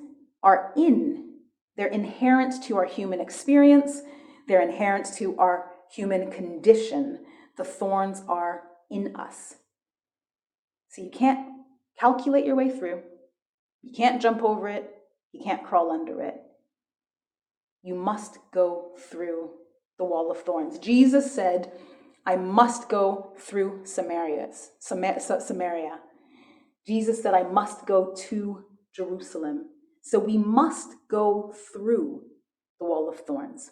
are 0.43 0.73
in, 0.77 1.35
they're 1.77 1.87
inherent 1.87 2.61
to 2.65 2.77
our 2.77 2.87
human 2.87 3.21
experience, 3.21 4.03
they're 4.49 4.69
inherent 4.69 5.07
to 5.19 5.39
our 5.39 5.71
human 5.93 6.29
condition. 6.33 7.21
The 7.57 7.65
thorns 7.65 8.25
are 8.27 8.63
in 8.91 9.15
us. 9.15 9.55
So 10.91 11.03
you 11.03 11.11
can't 11.11 11.47
calculate 11.99 12.45
your 12.45 12.57
way 12.57 12.69
through. 12.69 13.03
You 13.83 13.93
can't 13.95 14.21
jump 14.21 14.43
over 14.43 14.69
it. 14.69 14.91
You 15.33 15.43
can't 15.43 15.65
crawl 15.65 15.91
under 15.93 16.21
it. 16.21 16.35
You 17.83 17.95
must 17.95 18.39
go 18.53 18.93
through 18.99 19.51
the 19.99 20.05
wall 20.05 20.31
of 20.31 20.43
thorns. 20.43 20.79
Jesus 20.79 21.33
said, 21.33 21.73
I 22.27 22.37
must 22.37 22.89
go 22.89 23.33
through 23.39 23.83
Samaria. 23.85 24.49
Samaria. 24.79 25.99
Jesus 26.87 27.23
said, 27.23 27.35
I 27.35 27.45
must 27.45 27.87
go 27.87 28.15
to 28.29 28.65
Jerusalem. 28.95 29.67
So 30.03 30.19
we 30.19 30.37
must 30.37 30.95
go 31.09 31.55
through 31.73 32.23
the 32.79 32.87
wall 32.87 33.09
of 33.09 33.21
thorns. 33.21 33.71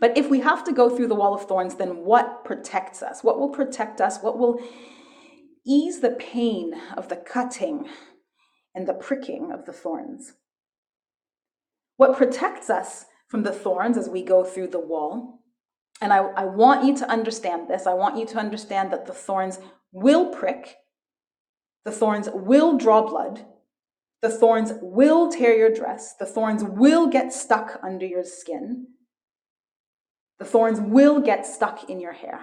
But 0.00 0.18
if 0.18 0.28
we 0.28 0.40
have 0.40 0.64
to 0.64 0.72
go 0.72 0.94
through 0.94 1.08
the 1.08 1.14
wall 1.14 1.34
of 1.34 1.46
thorns, 1.48 1.76
then 1.76 2.04
what 2.04 2.44
protects 2.44 3.02
us? 3.02 3.22
What 3.22 3.38
will 3.38 3.48
protect 3.48 4.00
us? 4.00 4.18
What 4.20 4.38
will 4.38 4.60
ease 5.66 6.00
the 6.00 6.10
pain 6.10 6.74
of 6.96 7.08
the 7.08 7.16
cutting 7.16 7.88
and 8.74 8.86
the 8.86 8.94
pricking 8.94 9.50
of 9.52 9.64
the 9.64 9.72
thorns. 9.72 10.34
What 11.96 12.16
protects 12.16 12.68
us 12.68 13.06
from 13.28 13.42
the 13.44 13.52
thorns 13.52 13.96
as 13.96 14.08
we 14.08 14.22
go 14.22 14.44
through 14.44 14.68
the 14.68 14.80
wall, 14.80 15.40
and 16.00 16.12
I, 16.12 16.18
I 16.18 16.44
want 16.44 16.84
you 16.84 16.96
to 16.96 17.08
understand 17.08 17.68
this, 17.68 17.86
I 17.86 17.94
want 17.94 18.18
you 18.18 18.26
to 18.26 18.38
understand 18.38 18.92
that 18.92 19.06
the 19.06 19.12
thorns 19.12 19.58
will 19.92 20.26
prick, 20.26 20.76
the 21.84 21.92
thorns 21.92 22.28
will 22.32 22.76
draw 22.76 23.02
blood, 23.02 23.46
the 24.22 24.30
thorns 24.30 24.72
will 24.82 25.30
tear 25.30 25.56
your 25.56 25.72
dress, 25.72 26.14
the 26.14 26.26
thorns 26.26 26.64
will 26.64 27.06
get 27.06 27.32
stuck 27.32 27.78
under 27.82 28.06
your 28.06 28.24
skin, 28.24 28.88
the 30.38 30.44
thorns 30.44 30.80
will 30.80 31.20
get 31.20 31.46
stuck 31.46 31.88
in 31.88 32.00
your 32.00 32.12
hair. 32.12 32.40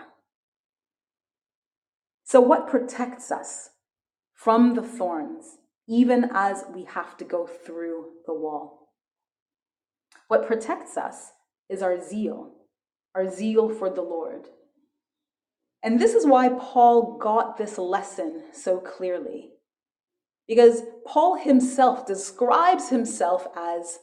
So, 2.32 2.40
what 2.40 2.70
protects 2.70 3.30
us 3.30 3.72
from 4.34 4.74
the 4.74 4.82
thorns, 4.82 5.58
even 5.86 6.30
as 6.34 6.64
we 6.74 6.86
have 6.86 7.18
to 7.18 7.26
go 7.26 7.46
through 7.46 8.06
the 8.26 8.34
wall? 8.34 8.88
What 10.30 10.48
protects 10.48 10.96
us 10.96 11.32
is 11.68 11.82
our 11.82 12.00
zeal, 12.00 12.54
our 13.14 13.30
zeal 13.30 13.68
for 13.68 13.90
the 13.90 14.02
Lord. 14.02 14.48
And 15.84 16.00
this 16.00 16.14
is 16.14 16.26
why 16.26 16.48
Paul 16.58 17.18
got 17.18 17.58
this 17.58 17.78
lesson 17.78 18.44
so 18.54 18.78
clearly. 18.78 19.50
Because 20.48 20.84
Paul 21.06 21.36
himself 21.36 22.06
describes 22.06 22.88
himself 22.88 23.46
as 23.58 24.00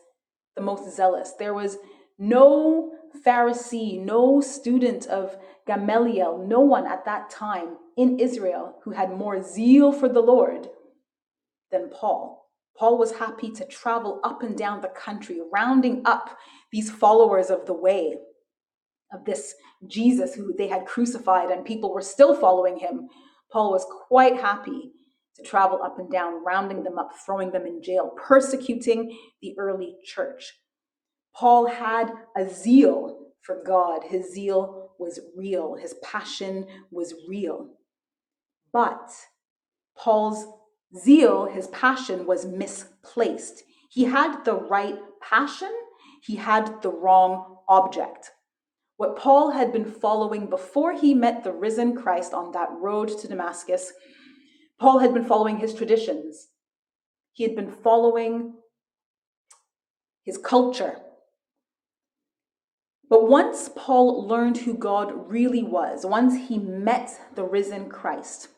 the 0.54 0.60
most 0.60 0.94
zealous. 0.94 1.32
There 1.38 1.54
was 1.54 1.78
no 2.18 2.92
Pharisee, 3.24 4.00
no 4.00 4.40
student 4.40 5.06
of 5.06 5.36
Gamaliel, 5.66 6.44
no 6.46 6.60
one 6.60 6.86
at 6.86 7.04
that 7.04 7.30
time 7.30 7.76
in 7.96 8.18
Israel 8.18 8.76
who 8.84 8.92
had 8.92 9.10
more 9.10 9.42
zeal 9.42 9.92
for 9.92 10.08
the 10.08 10.20
Lord 10.20 10.68
than 11.70 11.90
Paul. 11.90 12.46
Paul 12.76 12.96
was 12.96 13.12
happy 13.12 13.50
to 13.50 13.66
travel 13.66 14.20
up 14.22 14.42
and 14.42 14.56
down 14.56 14.80
the 14.80 14.88
country, 14.88 15.40
rounding 15.52 16.02
up 16.04 16.38
these 16.70 16.90
followers 16.90 17.50
of 17.50 17.66
the 17.66 17.74
way, 17.74 18.14
of 19.12 19.24
this 19.24 19.54
Jesus 19.86 20.34
who 20.34 20.54
they 20.56 20.68
had 20.68 20.86
crucified, 20.86 21.50
and 21.50 21.64
people 21.64 21.92
were 21.92 22.02
still 22.02 22.34
following 22.34 22.78
him. 22.78 23.08
Paul 23.50 23.72
was 23.72 23.86
quite 24.06 24.36
happy 24.40 24.92
to 25.36 25.42
travel 25.42 25.82
up 25.82 25.98
and 25.98 26.10
down, 26.10 26.44
rounding 26.44 26.84
them 26.84 26.98
up, 26.98 27.10
throwing 27.24 27.50
them 27.50 27.66
in 27.66 27.82
jail, 27.82 28.12
persecuting 28.16 29.16
the 29.42 29.54
early 29.58 29.96
church. 30.04 30.54
Paul 31.34 31.66
had 31.66 32.12
a 32.36 32.48
zeal 32.48 33.18
for 33.42 33.62
God. 33.64 34.04
His 34.04 34.32
zeal 34.32 34.90
was 34.98 35.20
real, 35.36 35.74
his 35.74 35.94
passion 36.02 36.66
was 36.90 37.14
real. 37.28 37.68
But 38.72 39.10
Paul's 39.96 40.46
zeal, 40.96 41.46
his 41.46 41.68
passion, 41.68 42.26
was 42.26 42.44
misplaced. 42.44 43.62
He 43.90 44.04
had 44.04 44.44
the 44.44 44.54
right 44.54 44.98
passion, 45.22 45.72
he 46.22 46.36
had 46.36 46.82
the 46.82 46.90
wrong 46.90 47.58
object. 47.68 48.32
What 48.96 49.16
Paul 49.16 49.52
had 49.52 49.72
been 49.72 49.84
following 49.84 50.46
before 50.46 50.92
he 50.92 51.14
met 51.14 51.44
the 51.44 51.52
risen 51.52 51.94
Christ 51.94 52.34
on 52.34 52.50
that 52.52 52.70
road 52.80 53.16
to 53.18 53.28
Damascus, 53.28 53.92
Paul 54.78 54.98
had 54.98 55.14
been 55.14 55.24
following 55.24 55.58
his 55.58 55.72
traditions. 55.72 56.48
He 57.32 57.44
had 57.44 57.54
been 57.54 57.70
following 57.70 58.54
his 60.24 60.36
culture. 60.36 60.98
But 63.08 63.28
once 63.28 63.70
Paul 63.74 64.26
learned 64.26 64.58
who 64.58 64.74
God 64.74 65.30
really 65.30 65.62
was, 65.62 66.04
once 66.04 66.48
he 66.48 66.58
met 66.58 67.18
the 67.34 67.44
risen 67.44 67.88
Christ, 67.88 68.48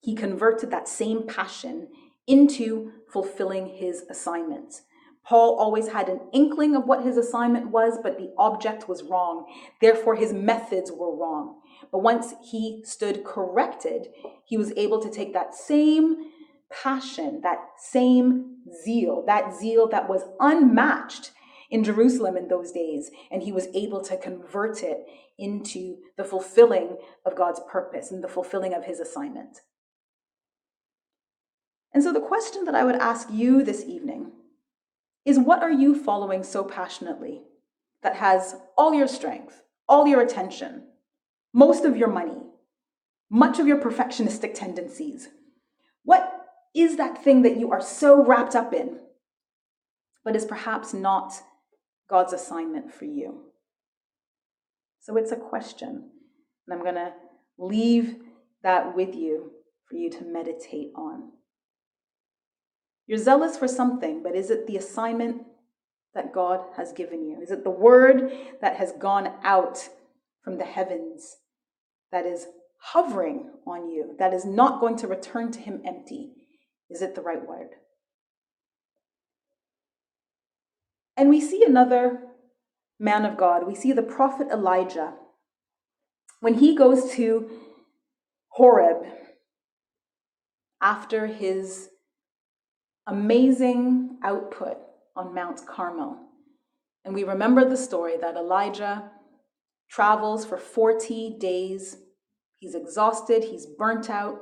he 0.00 0.14
converted 0.14 0.70
that 0.70 0.88
same 0.88 1.26
passion 1.26 1.88
into 2.26 2.92
fulfilling 3.10 3.68
his 3.68 4.04
assignment. 4.10 4.82
Paul 5.24 5.56
always 5.56 5.88
had 5.88 6.08
an 6.08 6.20
inkling 6.32 6.74
of 6.74 6.84
what 6.84 7.04
his 7.04 7.16
assignment 7.16 7.70
was, 7.70 7.98
but 8.02 8.18
the 8.18 8.32
object 8.36 8.88
was 8.88 9.04
wrong. 9.04 9.46
Therefore, 9.80 10.16
his 10.16 10.32
methods 10.32 10.90
were 10.90 11.14
wrong. 11.14 11.60
But 11.90 12.00
once 12.00 12.34
he 12.42 12.82
stood 12.84 13.24
corrected, 13.24 14.08
he 14.44 14.56
was 14.56 14.72
able 14.76 15.00
to 15.00 15.10
take 15.10 15.32
that 15.32 15.54
same 15.54 16.32
passion, 16.70 17.40
that 17.42 17.60
same 17.78 18.56
zeal, 18.84 19.24
that 19.26 19.54
zeal 19.54 19.88
that 19.88 20.08
was 20.08 20.22
unmatched 20.40 21.30
in 21.72 21.82
Jerusalem 21.82 22.36
in 22.36 22.48
those 22.48 22.70
days, 22.70 23.10
and 23.30 23.42
he 23.42 23.50
was 23.50 23.68
able 23.74 24.02
to 24.04 24.18
convert 24.18 24.82
it 24.82 25.06
into 25.38 25.96
the 26.18 26.22
fulfilling 26.22 26.98
of 27.24 27.34
God's 27.34 27.62
purpose 27.66 28.12
and 28.12 28.22
the 28.22 28.28
fulfilling 28.28 28.74
of 28.74 28.84
his 28.84 29.00
assignment. 29.00 29.60
And 31.94 32.02
so, 32.02 32.12
the 32.12 32.20
question 32.20 32.66
that 32.66 32.74
I 32.74 32.84
would 32.84 32.96
ask 32.96 33.28
you 33.30 33.64
this 33.64 33.84
evening 33.84 34.32
is 35.24 35.38
what 35.38 35.62
are 35.62 35.72
you 35.72 35.94
following 35.94 36.44
so 36.44 36.62
passionately 36.62 37.40
that 38.02 38.16
has 38.16 38.56
all 38.76 38.92
your 38.92 39.08
strength, 39.08 39.62
all 39.88 40.06
your 40.06 40.20
attention, 40.20 40.84
most 41.54 41.86
of 41.86 41.96
your 41.96 42.08
money, 42.08 42.42
much 43.30 43.58
of 43.58 43.66
your 43.66 43.78
perfectionistic 43.78 44.52
tendencies? 44.52 45.30
What 46.04 46.30
is 46.74 46.98
that 46.98 47.24
thing 47.24 47.42
that 47.42 47.56
you 47.56 47.72
are 47.72 47.80
so 47.80 48.22
wrapped 48.22 48.54
up 48.54 48.74
in, 48.74 48.98
but 50.22 50.36
is 50.36 50.44
perhaps 50.44 50.92
not 50.92 51.32
God's 52.08 52.32
assignment 52.32 52.92
for 52.92 53.04
you? 53.04 53.52
So 55.00 55.16
it's 55.16 55.32
a 55.32 55.36
question. 55.36 56.10
And 56.66 56.74
I'm 56.74 56.82
going 56.82 56.94
to 56.94 57.12
leave 57.58 58.16
that 58.62 58.94
with 58.94 59.14
you 59.14 59.52
for 59.88 59.96
you 59.96 60.10
to 60.10 60.24
meditate 60.24 60.92
on. 60.94 61.32
You're 63.06 63.18
zealous 63.18 63.58
for 63.58 63.68
something, 63.68 64.22
but 64.22 64.36
is 64.36 64.50
it 64.50 64.66
the 64.66 64.76
assignment 64.76 65.42
that 66.14 66.32
God 66.32 66.60
has 66.76 66.92
given 66.92 67.24
you? 67.24 67.40
Is 67.42 67.50
it 67.50 67.64
the 67.64 67.70
word 67.70 68.32
that 68.60 68.76
has 68.76 68.92
gone 68.92 69.32
out 69.42 69.88
from 70.42 70.58
the 70.58 70.64
heavens 70.64 71.36
that 72.12 72.26
is 72.26 72.46
hovering 72.78 73.50
on 73.66 73.90
you, 73.90 74.14
that 74.18 74.32
is 74.32 74.44
not 74.44 74.80
going 74.80 74.96
to 74.98 75.06
return 75.06 75.50
to 75.52 75.60
Him 75.60 75.82
empty? 75.84 76.32
Is 76.90 77.02
it 77.02 77.14
the 77.14 77.22
right 77.22 77.46
word? 77.46 77.70
And 81.16 81.28
we 81.28 81.40
see 81.40 81.64
another 81.64 82.20
man 82.98 83.24
of 83.24 83.36
God. 83.36 83.66
We 83.66 83.74
see 83.74 83.92
the 83.92 84.02
prophet 84.02 84.48
Elijah. 84.50 85.14
When 86.40 86.54
he 86.54 86.74
goes 86.74 87.12
to 87.12 87.50
Horeb 88.48 89.04
after 90.80 91.26
his 91.26 91.88
amazing 93.06 94.18
output 94.22 94.78
on 95.16 95.34
Mount 95.34 95.60
Carmel. 95.66 96.18
And 97.04 97.14
we 97.14 97.24
remember 97.24 97.68
the 97.68 97.76
story 97.76 98.16
that 98.20 98.36
Elijah 98.36 99.10
travels 99.90 100.44
for 100.44 100.56
40 100.56 101.36
days. 101.38 101.96
He's 102.58 102.74
exhausted, 102.74 103.44
he's 103.44 103.66
burnt 103.66 104.08
out, 104.08 104.38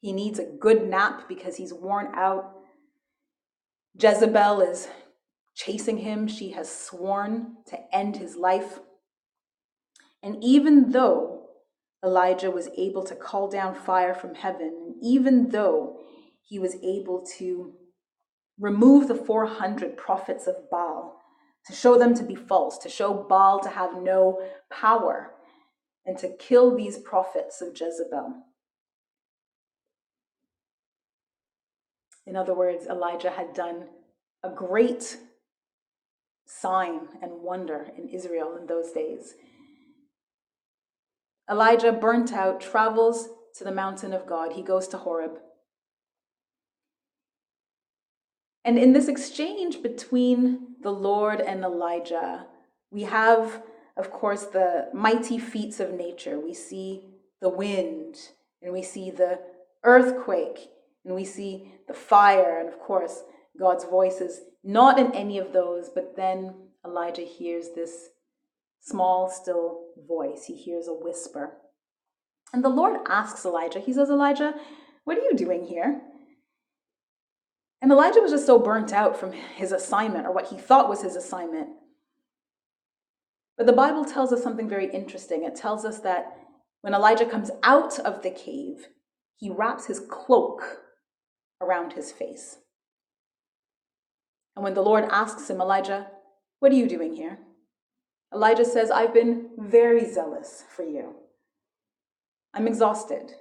he 0.00 0.12
needs 0.12 0.38
a 0.38 0.44
good 0.44 0.88
nap 0.88 1.28
because 1.28 1.56
he's 1.56 1.72
worn 1.72 2.08
out. 2.14 2.52
Jezebel 4.00 4.60
is 4.62 4.88
chasing 5.64 5.98
him. 5.98 6.26
She 6.26 6.50
has 6.50 6.70
sworn 6.70 7.56
to 7.66 7.78
end 7.94 8.16
his 8.16 8.36
life. 8.36 8.80
And 10.22 10.42
even 10.42 10.92
though 10.92 11.48
Elijah 12.04 12.50
was 12.50 12.68
able 12.76 13.04
to 13.04 13.14
call 13.14 13.48
down 13.48 13.74
fire 13.74 14.14
from 14.14 14.34
heaven, 14.34 14.96
even 15.02 15.50
though 15.50 16.00
he 16.42 16.58
was 16.58 16.76
able 16.82 17.24
to 17.38 17.74
remove 18.58 19.08
the 19.08 19.14
400 19.14 19.96
prophets 19.96 20.46
of 20.46 20.70
Baal, 20.70 21.20
to 21.66 21.74
show 21.74 21.98
them 21.98 22.14
to 22.14 22.22
be 22.22 22.34
false, 22.34 22.78
to 22.78 22.88
show 22.88 23.12
Baal 23.12 23.60
to 23.60 23.68
have 23.68 24.02
no 24.02 24.40
power, 24.70 25.32
and 26.06 26.16
to 26.18 26.34
kill 26.38 26.74
these 26.74 26.98
prophets 26.98 27.60
of 27.60 27.78
Jezebel. 27.78 28.34
In 32.26 32.36
other 32.36 32.54
words, 32.54 32.86
Elijah 32.86 33.30
had 33.30 33.52
done 33.52 33.88
a 34.42 34.50
great 34.50 35.18
sign 36.58 37.00
and 37.22 37.42
wonder 37.42 37.86
in 37.96 38.08
Israel 38.08 38.56
in 38.56 38.66
those 38.66 38.92
days. 38.92 39.34
Elijah, 41.50 41.92
burnt 41.92 42.32
out, 42.32 42.60
travels 42.60 43.28
to 43.56 43.64
the 43.64 43.72
mountain 43.72 44.12
of 44.12 44.26
God. 44.26 44.52
He 44.52 44.62
goes 44.62 44.88
to 44.88 44.98
Horeb. 44.98 45.38
And 48.64 48.78
in 48.78 48.92
this 48.92 49.08
exchange 49.08 49.82
between 49.82 50.76
the 50.82 50.92
Lord 50.92 51.40
and 51.40 51.64
Elijah, 51.64 52.46
we 52.90 53.02
have, 53.02 53.62
of 53.96 54.10
course, 54.10 54.44
the 54.44 54.88
mighty 54.92 55.38
feats 55.38 55.80
of 55.80 55.92
nature. 55.92 56.38
We 56.38 56.54
see 56.54 57.06
the 57.40 57.48
wind, 57.48 58.16
and 58.62 58.72
we 58.72 58.82
see 58.82 59.10
the 59.10 59.40
earthquake, 59.82 60.68
and 61.04 61.14
we 61.14 61.24
see 61.24 61.72
the 61.88 61.94
fire, 61.94 62.60
and 62.60 62.68
of 62.68 62.78
course, 62.78 63.22
God's 63.58 63.84
voice 63.84 64.20
is 64.20 64.42
not 64.62 64.98
in 64.98 65.14
any 65.14 65.38
of 65.38 65.52
those, 65.52 65.88
but 65.88 66.16
then 66.16 66.54
Elijah 66.84 67.22
hears 67.22 67.70
this 67.74 68.08
small, 68.80 69.28
still 69.28 69.86
voice. 70.08 70.44
He 70.46 70.54
hears 70.54 70.88
a 70.88 70.94
whisper. 70.94 71.58
And 72.52 72.64
the 72.64 72.68
Lord 72.68 73.00
asks 73.08 73.44
Elijah, 73.44 73.80
He 73.80 73.92
says, 73.92 74.10
Elijah, 74.10 74.54
what 75.04 75.18
are 75.18 75.22
you 75.22 75.34
doing 75.34 75.64
here? 75.64 76.02
And 77.82 77.90
Elijah 77.90 78.20
was 78.20 78.32
just 78.32 78.46
so 78.46 78.58
burnt 78.58 78.92
out 78.92 79.18
from 79.18 79.32
his 79.32 79.72
assignment 79.72 80.26
or 80.26 80.32
what 80.32 80.48
he 80.48 80.58
thought 80.58 80.88
was 80.88 81.02
his 81.02 81.16
assignment. 81.16 81.68
But 83.56 83.66
the 83.66 83.72
Bible 83.72 84.04
tells 84.04 84.32
us 84.32 84.42
something 84.42 84.68
very 84.68 84.90
interesting. 84.92 85.44
It 85.44 85.54
tells 85.54 85.84
us 85.84 86.00
that 86.00 86.36
when 86.82 86.94
Elijah 86.94 87.26
comes 87.26 87.50
out 87.62 87.98
of 87.98 88.22
the 88.22 88.30
cave, 88.30 88.88
he 89.36 89.50
wraps 89.50 89.86
his 89.86 90.00
cloak 90.00 90.62
around 91.60 91.94
his 91.94 92.12
face. 92.12 92.58
And 94.60 94.64
when 94.66 94.74
the 94.74 94.82
Lord 94.82 95.06
asks 95.10 95.48
him, 95.48 95.58
Elijah, 95.58 96.08
what 96.58 96.70
are 96.70 96.74
you 96.74 96.86
doing 96.86 97.14
here? 97.14 97.38
Elijah 98.30 98.66
says, 98.66 98.90
I've 98.90 99.14
been 99.14 99.48
very 99.56 100.04
zealous 100.04 100.64
for 100.68 100.82
you. 100.82 101.14
I'm 102.52 102.66
exhausted. 102.68 103.32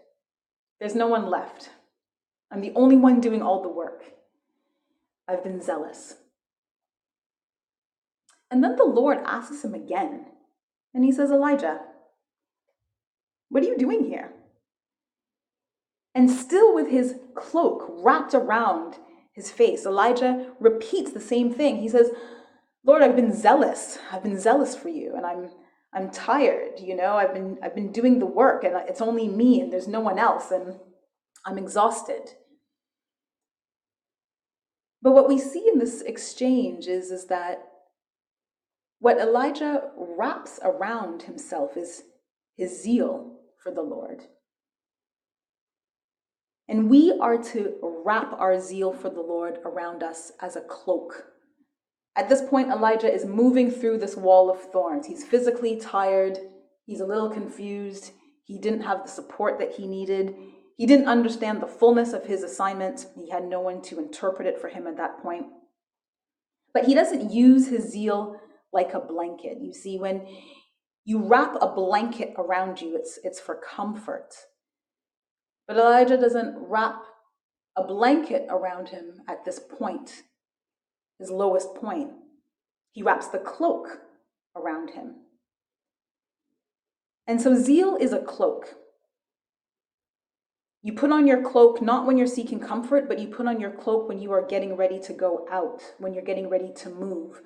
There's 0.80 0.96
no 0.96 1.08
one 1.08 1.30
left. 1.30 1.72
I'm 2.50 2.62
the 2.62 2.72
only 2.74 2.96
one 2.96 3.20
doing 3.20 3.42
all 3.42 3.62
the 3.62 3.68
work. 3.68 4.06
I've 5.28 5.44
been 5.44 5.62
zealous. 5.62 6.16
And 8.50 8.64
then 8.64 8.78
the 8.78 8.86
Lord 8.86 9.18
asks 9.26 9.62
him 9.66 9.74
again, 9.74 10.26
and 10.94 11.04
he 11.04 11.12
says, 11.12 11.32
Elijah, 11.32 11.82
what 13.50 13.62
are 13.62 13.68
you 13.68 13.78
doing 13.78 14.06
here? 14.06 14.32
And 16.16 16.32
still 16.32 16.74
with 16.74 16.90
his 16.90 17.16
cloak 17.36 17.88
wrapped 17.90 18.34
around 18.34 19.00
his 19.32 19.52
face, 19.52 19.86
Elijah 19.86 20.52
repeats 20.60 21.12
the 21.12 21.20
same 21.20 21.54
thing. 21.54 21.78
He 21.78 21.90
says, 21.90 22.12
Lord, 22.86 23.02
I've 23.02 23.16
been 23.16 23.34
zealous. 23.34 24.00
I've 24.12 24.24
been 24.24 24.40
zealous 24.40 24.76
for 24.76 24.90
you, 24.90 25.16
and 25.16 25.26
I'm 25.26 25.50
I'm 25.92 26.12
tired, 26.12 26.80
you 26.80 26.96
know. 26.96 27.14
I've 27.14 27.34
been 27.34 27.58
I've 27.64 27.76
been 27.76 27.92
doing 27.92 28.20
the 28.20 28.26
work 28.26 28.64
and 28.64 28.76
it's 28.88 29.02
only 29.02 29.28
me 29.28 29.60
and 29.60 29.74
there's 29.74 29.88
no 29.88 30.00
one 30.00 30.20
else 30.20 30.52
and 30.52 30.80
I'm 31.46 31.58
exhausted. 31.58 32.30
But 35.02 35.14
what 35.14 35.28
we 35.28 35.40
see 35.40 35.68
in 35.72 35.80
this 35.80 36.02
exchange 36.02 36.88
is, 36.88 37.10
is 37.10 37.28
that 37.28 37.64
what 39.00 39.18
Elijah 39.18 39.92
wraps 39.98 40.60
around 40.62 41.24
himself 41.24 41.78
is 41.78 42.04
his 42.56 42.84
zeal 42.84 43.40
for 43.64 43.72
the 43.72 43.82
Lord. 43.82 44.24
And 46.70 46.90
we 46.90 47.18
are 47.20 47.42
to 47.46 47.74
wrap 48.06 48.32
our 48.34 48.60
zeal 48.60 48.94
for 48.94 49.10
the 49.10 49.22
Lord 49.22 49.58
around 49.66 50.04
us 50.04 50.32
as 50.40 50.56
a 50.56 50.62
cloak. 50.62 51.26
At 52.16 52.30
this 52.30 52.44
point, 52.48 52.70
Elijah 52.70 53.12
is 53.12 53.26
moving 53.26 53.72
through 53.72 53.98
this 53.98 54.16
wall 54.16 54.52
of 54.52 54.62
thorns. 54.72 55.08
He's 55.08 55.24
physically 55.24 55.78
tired, 55.78 56.38
he's 56.86 57.00
a 57.02 57.06
little 57.06 57.30
confused, 57.30 58.12
he 58.50 58.60
didn't 58.60 58.82
have 58.82 59.04
the 59.04 59.10
support 59.10 59.60
that 59.60 59.74
he 59.74 59.88
needed. 59.88 60.36
He 60.78 60.86
didn't 60.86 61.08
understand 61.08 61.62
the 61.62 61.68
fullness 61.68 62.14
of 62.14 62.26
his 62.26 62.42
assignment. 62.42 63.06
He 63.16 63.30
had 63.30 63.44
no 63.44 63.60
one 63.60 63.82
to 63.84 64.00
interpret 64.00 64.48
it 64.48 64.60
for 64.60 64.70
him 64.70 64.88
at 64.88 64.98
that 64.98 65.22
point. 65.22 65.46
But 66.74 66.86
he 66.86 66.96
doesn't 66.96 67.32
use 67.32 67.68
his 67.68 67.92
zeal 67.92 68.40
like 68.72 68.94
a 68.94 69.00
blanket. 69.00 69.58
You 69.62 69.74
see, 69.74 70.00
when 70.00 70.26
you 71.04 71.20
wrap 71.20 71.58
a 71.62 71.68
blanket 71.68 72.34
around 72.38 72.82
you, 72.82 72.96
it's, 72.96 73.20
it's 73.24 73.40
for 73.40 73.56
comfort. 73.56 74.34
But 75.70 75.78
Elijah 75.78 76.18
doesn't 76.18 76.56
wrap 76.58 77.04
a 77.78 77.84
blanket 77.84 78.48
around 78.50 78.90
him 78.90 79.22
at 79.28 79.46
this 79.46 79.60
point, 79.60 80.24
his 81.20 81.30
lowest 81.30 81.76
point. 81.76 82.10
He 82.92 83.04
wraps 83.04 83.28
the 83.28 83.38
cloak 83.38 84.00
around 84.56 84.90
him. 84.90 85.18
And 87.28 87.40
so 87.40 87.54
zeal 87.54 87.96
is 88.02 88.14
a 88.14 88.20
cloak. 88.24 88.78
You 90.82 90.94
put 90.94 91.12
on 91.12 91.28
your 91.28 91.44
cloak 91.44 91.84
not 91.84 92.08
when 92.08 92.18
you're 92.18 92.26
seeking 92.26 92.60
comfort, 92.60 93.08
but 93.08 93.20
you 93.20 93.28
put 93.28 93.46
on 93.46 93.60
your 93.60 93.70
cloak 93.70 94.10
when 94.10 94.20
you 94.20 94.32
are 94.32 94.48
getting 94.48 94.76
ready 94.76 95.00
to 95.02 95.14
go 95.14 95.46
out, 95.52 95.84
when 96.00 96.16
you're 96.16 96.24
getting 96.24 96.50
ready 96.50 96.74
to 96.78 96.90
move, 96.90 97.44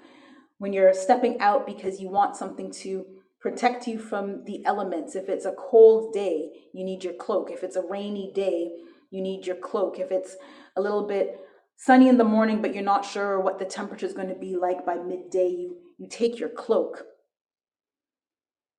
when 0.60 0.72
you're 0.72 0.94
stepping 0.94 1.42
out 1.42 1.68
because 1.68 2.00
you 2.00 2.08
want 2.08 2.38
something 2.38 2.72
to 2.72 3.06
protect 3.44 3.88
you 3.88 4.00
from 4.00 4.46
the 4.46 4.66
elements. 4.66 5.16
If 5.16 5.28
it's 5.28 5.46
a 5.46 5.52
cold 5.52 6.14
day, 6.14 6.50
you 6.74 6.86
need 6.86 7.04
your 7.04 7.14
cloak. 7.14 7.52
If 7.52 7.62
it's 7.62 7.76
a 7.76 7.82
rainy 7.82 8.32
day, 8.34 8.72
you 9.12 9.22
need 9.22 9.46
your 9.46 9.58
cloak. 9.58 10.00
If 10.00 10.12
it's 10.12 10.38
a 10.78 10.82
little 10.82 11.06
bit 11.06 11.42
sunny 11.76 12.08
in 12.08 12.18
the 12.18 12.24
morning, 12.24 12.62
but 12.62 12.74
you're 12.74 12.84
not 12.84 13.04
sure 13.04 13.42
what 13.42 13.60
the 13.60 13.66
temperature 13.66 14.06
is 14.06 14.14
going 14.14 14.30
to 14.30 14.36
be 14.36 14.56
like 14.56 14.86
by 14.86 14.96
midday, 14.96 15.50
you, 15.50 15.76
you 15.98 16.08
take 16.10 16.40
your 16.40 16.48
cloak. 16.48 17.04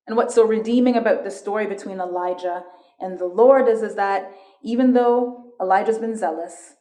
And 0.07 0.17
what's 0.17 0.33
so 0.33 0.43
redeeming 0.43 0.97
about 0.97 1.23
the 1.23 1.31
story 1.31 1.67
between 1.67 1.99
Elijah 1.99 2.63
and 2.99 3.19
the 3.19 3.27
Lord 3.27 3.67
is, 3.67 3.83
is 3.83 3.93
that 3.95 4.31
even 4.63 4.93
though 4.93 5.53
Elijah's 5.61 5.99
been 5.99 6.17
zealous, 6.17 6.73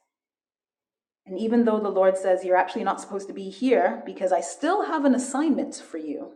and 1.26 1.39
even 1.39 1.66
though 1.66 1.80
the 1.80 1.91
Lord 1.91 2.16
says 2.16 2.45
you're 2.45 2.57
actually 2.57 2.85
not 2.85 3.01
supposed 3.01 3.28
to 3.28 3.35
be 3.35 3.51
here 3.51 4.03
because 4.07 4.32
I 4.32 4.41
still 4.41 4.87
have 4.87 5.05
an 5.05 5.14
assignment 5.14 5.74
for 5.76 5.99
you, 5.99 6.32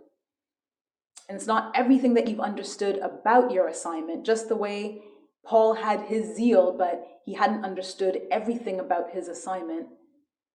and 1.29 1.37
it's 1.37 1.47
not 1.47 1.73
everything 1.75 2.15
that 2.15 2.27
you've 2.27 2.41
understood 2.41 2.99
about 2.99 3.51
your 3.51 3.69
assignment, 3.69 4.25
just 4.25 4.49
the 4.49 4.57
way 4.57 5.03
Paul 5.45 5.75
had 5.75 6.03
his 6.03 6.35
zeal, 6.35 6.75
but 6.77 7.07
he 7.25 7.35
hadn't 7.35 7.65
understood 7.65 8.23
everything 8.31 8.81
about 8.81 9.11
his 9.11 9.29
assignment. 9.29 9.89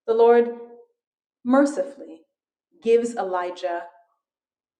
The 0.07 0.13
Lord 0.13 0.55
mercifully 1.45 2.21
gives 2.81 3.15
Elijah 3.15 3.83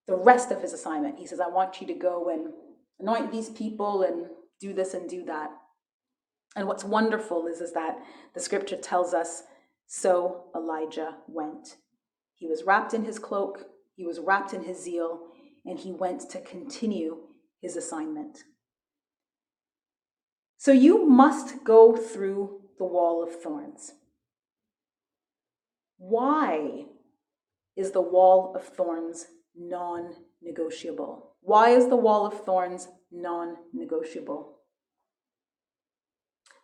the 0.08 0.16
rest 0.16 0.52
of 0.52 0.62
his 0.62 0.74
assignment. 0.74 1.20
He 1.20 1.28
says, 1.28 1.40
I 1.40 1.48
want 1.48 1.80
you 1.80 1.88
to 1.88 1.94
go 1.94 2.30
and 2.30 2.54
anoint 3.00 3.32
these 3.32 3.50
people 3.50 4.02
and 4.02 4.28
do 4.60 4.74
this 4.74 4.94
and 4.94 5.10
do 5.10 5.24
that. 5.26 5.52
And 6.56 6.68
what's 6.68 6.84
wonderful 6.84 7.48
is, 7.48 7.62
is 7.62 7.74
that 7.74 7.98
the 8.34 8.40
scripture 8.40 8.78
tells 8.78 9.14
us 9.14 9.44
so 9.88 10.46
Elijah 10.56 11.18
went. 11.28 11.78
He 12.36 12.48
was 12.48 12.64
wrapped 12.64 12.94
in 12.94 13.06
his 13.06 13.20
cloak, 13.20 13.66
he 13.96 14.06
was 14.06 14.20
wrapped 14.20 14.54
in 14.54 14.64
his 14.64 14.82
zeal, 14.84 15.20
and 15.66 15.80
he 15.80 15.92
went 15.92 16.30
to 16.32 16.42
continue 16.42 17.18
his 17.62 17.76
assignment. 17.78 18.44
So 20.58 20.72
you 20.72 21.08
must 21.08 21.64
go 21.64 21.96
through 21.96 22.62
the 22.78 22.86
wall 22.86 23.24
of 23.24 23.42
thorns. 23.42 23.94
Why 25.98 26.86
is 27.76 27.92
the 27.92 28.02
wall 28.02 28.54
of 28.56 28.64
thorns 28.64 29.28
non 29.58 30.14
negotiable? 30.42 31.36
Why 31.42 31.70
is 31.70 31.88
the 31.88 31.96
wall 31.96 32.26
of 32.26 32.46
thorns 32.46 32.88
non 33.12 33.58
negotiable? 33.74 34.60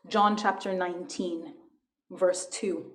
John 0.08 0.36
chapter 0.38 0.74
19, 0.74 1.54
verse 2.10 2.48
2. 2.48 2.92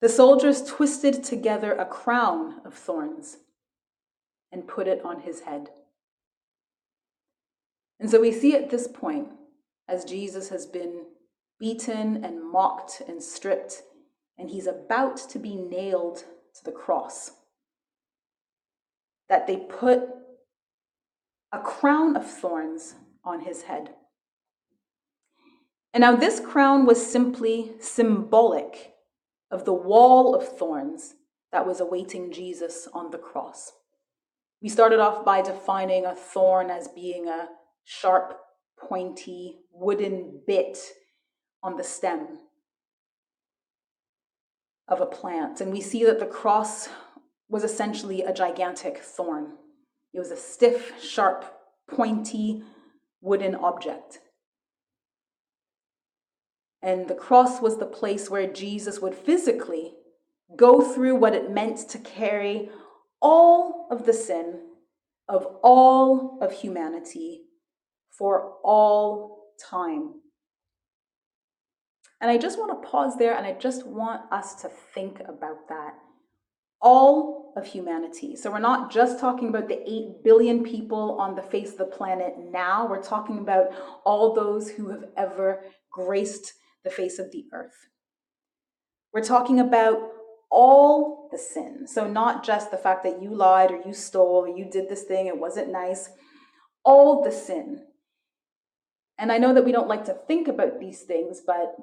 The 0.00 0.08
soldiers 0.08 0.64
twisted 0.64 1.24
together 1.24 1.72
a 1.72 1.84
crown 1.84 2.60
of 2.64 2.74
thorns 2.74 3.38
and 4.52 4.66
put 4.66 4.88
it 4.88 5.00
on 5.04 5.20
his 5.20 5.40
head. 5.40 5.68
And 7.98 8.10
so 8.10 8.20
we 8.20 8.32
see 8.32 8.56
at 8.56 8.70
this 8.70 8.88
point, 8.88 9.28
as 9.88 10.04
Jesus 10.04 10.48
has 10.48 10.66
been 10.66 11.04
beaten 11.58 12.24
and 12.24 12.42
mocked 12.42 13.02
and 13.06 13.22
stripped, 13.22 13.82
and 14.38 14.48
he's 14.48 14.66
about 14.66 15.18
to 15.28 15.38
be 15.38 15.54
nailed 15.54 16.24
to 16.54 16.64
the 16.64 16.72
cross, 16.72 17.32
that 19.28 19.46
they 19.46 19.56
put 19.56 20.02
a 21.52 21.58
crown 21.58 22.16
of 22.16 22.28
thorns 22.28 22.94
on 23.24 23.40
his 23.40 23.62
head. 23.62 23.90
And 25.92 26.02
now, 26.02 26.14
this 26.14 26.40
crown 26.40 26.86
was 26.86 27.04
simply 27.04 27.72
symbolic 27.80 28.94
of 29.50 29.64
the 29.64 29.74
wall 29.74 30.36
of 30.36 30.56
thorns 30.56 31.14
that 31.50 31.66
was 31.66 31.80
awaiting 31.80 32.32
Jesus 32.32 32.86
on 32.94 33.10
the 33.10 33.18
cross. 33.18 33.72
We 34.62 34.68
started 34.68 35.00
off 35.00 35.24
by 35.24 35.40
defining 35.40 36.04
a 36.04 36.14
thorn 36.14 36.70
as 36.70 36.88
being 36.88 37.28
a 37.28 37.48
sharp, 37.84 38.38
pointy 38.78 39.60
wooden 39.72 40.42
bit 40.46 40.78
on 41.62 41.76
the 41.76 41.84
stem 41.84 42.38
of 44.86 45.00
a 45.00 45.06
plant. 45.06 45.60
And 45.60 45.72
we 45.72 45.80
see 45.80 46.04
that 46.04 46.18
the 46.18 46.26
cross 46.26 46.88
was 47.48 47.64
essentially 47.64 48.22
a 48.22 48.32
gigantic 48.32 48.98
thorn. 48.98 49.52
It 50.12 50.18
was 50.18 50.30
a 50.30 50.36
stiff, 50.36 50.92
sharp, 51.02 51.44
pointy 51.88 52.62
wooden 53.20 53.54
object. 53.54 54.20
And 56.82 57.08
the 57.08 57.14
cross 57.14 57.60
was 57.60 57.78
the 57.78 57.86
place 57.86 58.30
where 58.30 58.46
Jesus 58.46 59.00
would 59.00 59.14
physically 59.14 59.94
go 60.56 60.80
through 60.80 61.16
what 61.16 61.34
it 61.34 61.50
meant 61.50 61.88
to 61.90 61.98
carry 61.98 62.70
all 63.20 63.88
of 63.90 64.06
the 64.06 64.12
sin 64.12 64.60
of 65.30 65.46
all 65.62 66.38
of 66.42 66.52
humanity 66.52 67.42
for 68.10 68.54
all 68.64 69.44
time. 69.62 70.14
And 72.20 72.30
I 72.30 72.36
just 72.36 72.58
want 72.58 72.82
to 72.82 72.88
pause 72.88 73.16
there 73.16 73.34
and 73.34 73.46
I 73.46 73.52
just 73.52 73.86
want 73.86 74.22
us 74.32 74.56
to 74.56 74.68
think 74.68 75.20
about 75.20 75.68
that. 75.68 75.94
All 76.82 77.52
of 77.56 77.66
humanity. 77.66 78.36
So 78.36 78.50
we're 78.50 78.58
not 78.58 78.90
just 78.90 79.20
talking 79.20 79.48
about 79.48 79.68
the 79.68 79.80
8 79.88 80.24
billion 80.24 80.64
people 80.64 81.18
on 81.20 81.36
the 81.36 81.42
face 81.42 81.72
of 81.72 81.78
the 81.78 81.84
planet 81.84 82.34
now. 82.38 82.88
We're 82.88 83.02
talking 83.02 83.38
about 83.38 83.68
all 84.04 84.34
those 84.34 84.70
who 84.70 84.90
have 84.90 85.04
ever 85.16 85.62
graced 85.92 86.54
the 86.82 86.90
face 86.90 87.18
of 87.18 87.30
the 87.30 87.44
earth. 87.52 87.86
We're 89.12 89.22
talking 89.22 89.60
about 89.60 89.98
all 90.50 91.28
the 91.30 91.38
sin. 91.38 91.86
So, 91.86 92.08
not 92.08 92.44
just 92.44 92.70
the 92.70 92.76
fact 92.76 93.04
that 93.04 93.22
you 93.22 93.34
lied 93.34 93.70
or 93.70 93.80
you 93.86 93.92
stole 93.92 94.44
or 94.44 94.48
you 94.48 94.64
did 94.64 94.88
this 94.88 95.04
thing, 95.04 95.26
it 95.26 95.38
wasn't 95.38 95.72
nice, 95.72 96.10
all 96.84 97.22
the 97.22 97.32
sin. 97.32 97.86
And 99.18 99.30
I 99.30 99.38
know 99.38 99.54
that 99.54 99.64
we 99.64 99.72
don't 99.72 99.88
like 99.88 100.04
to 100.06 100.16
think 100.26 100.48
about 100.48 100.80
these 100.80 101.02
things, 101.02 101.42
but 101.46 101.76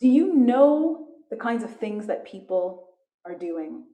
do 0.00 0.08
you 0.08 0.34
know 0.34 1.06
the 1.30 1.36
kinds 1.36 1.62
of 1.62 1.76
things 1.76 2.06
that 2.06 2.24
people 2.24 2.88
are 3.24 3.36
doing? 3.36 3.84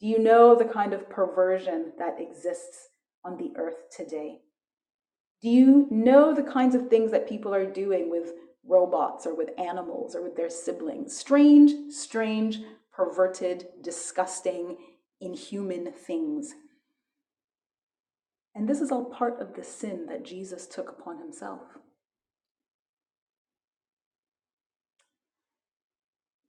Do 0.00 0.06
you 0.06 0.18
know 0.18 0.54
the 0.54 0.64
kind 0.64 0.92
of 0.92 1.10
perversion 1.10 1.92
that 1.98 2.20
exists 2.20 2.88
on 3.24 3.36
the 3.36 3.52
earth 3.56 3.90
today? 3.94 4.38
Do 5.42 5.48
you 5.48 5.86
know 5.90 6.34
the 6.34 6.42
kinds 6.42 6.74
of 6.74 6.88
things 6.88 7.10
that 7.12 7.28
people 7.28 7.54
are 7.54 7.66
doing 7.66 8.10
with 8.10 8.32
robots 8.66 9.26
or 9.26 9.34
with 9.34 9.50
animals 9.58 10.14
or 10.16 10.22
with 10.22 10.36
their 10.36 10.50
siblings? 10.50 11.16
Strange, 11.16 11.92
strange, 11.92 12.60
perverted, 12.98 13.68
disgusting, 13.80 14.76
inhuman 15.20 15.92
things. 15.92 16.54
And 18.56 18.68
this 18.68 18.80
is 18.80 18.90
all 18.90 19.04
part 19.04 19.40
of 19.40 19.54
the 19.54 19.62
sin 19.62 20.06
that 20.06 20.24
Jesus 20.24 20.66
took 20.66 20.88
upon 20.88 21.18
himself. 21.18 21.60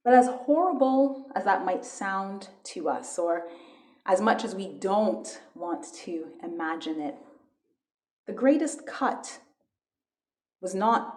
But 0.04 0.14
as 0.14 0.26
horrible 0.26 1.30
as 1.36 1.44
that 1.44 1.64
might 1.64 1.84
sound 1.84 2.48
to 2.64 2.88
us, 2.88 3.16
or 3.16 3.46
as 4.04 4.20
much 4.20 4.42
as 4.42 4.56
we 4.56 4.66
don't 4.66 5.40
want 5.54 5.86
to 6.02 6.30
imagine 6.42 7.00
it, 7.00 7.14
the 8.26 8.32
greatest 8.32 8.88
cut 8.88 9.38
was 10.60 10.74
not 10.74 11.16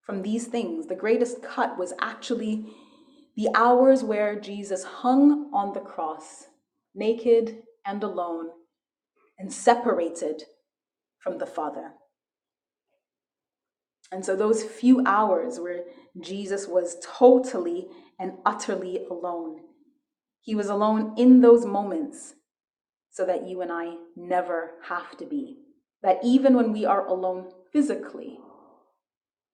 from 0.00 0.22
these 0.22 0.46
things. 0.46 0.86
The 0.86 0.94
greatest 0.94 1.42
cut 1.42 1.76
was 1.76 1.92
actually 2.00 2.66
the 3.36 3.48
hours 3.54 4.02
where 4.02 4.38
Jesus 4.38 4.84
hung 4.84 5.50
on 5.52 5.72
the 5.72 5.80
cross, 5.80 6.46
naked 6.94 7.62
and 7.86 8.02
alone, 8.02 8.48
and 9.38 9.52
separated 9.52 10.44
from 11.18 11.38
the 11.38 11.46
Father. 11.46 11.92
And 14.12 14.24
so, 14.24 14.34
those 14.34 14.64
few 14.64 15.02
hours 15.06 15.60
where 15.60 15.84
Jesus 16.20 16.66
was 16.66 16.96
totally 17.04 17.86
and 18.18 18.32
utterly 18.44 19.04
alone, 19.08 19.60
he 20.40 20.54
was 20.54 20.68
alone 20.68 21.14
in 21.16 21.40
those 21.40 21.64
moments 21.64 22.34
so 23.10 23.24
that 23.24 23.46
you 23.46 23.60
and 23.60 23.70
I 23.70 23.94
never 24.16 24.72
have 24.88 25.16
to 25.18 25.26
be. 25.26 25.58
That 26.02 26.18
even 26.24 26.54
when 26.54 26.72
we 26.72 26.84
are 26.84 27.06
alone 27.06 27.50
physically, 27.72 28.38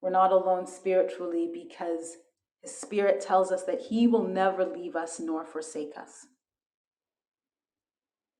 we're 0.01 0.11
not 0.11 0.33
alone 0.33 0.67
spiritually 0.67 1.51
because 1.53 2.17
spirit 2.69 3.21
tells 3.21 3.53
us 3.53 3.65
that 3.65 3.81
he 3.89 4.07
will 4.07 4.27
never 4.27 4.65
leave 4.65 4.97
us 4.97 5.21
nor 5.21 5.45
forsake 5.45 5.93
us. 5.97 6.27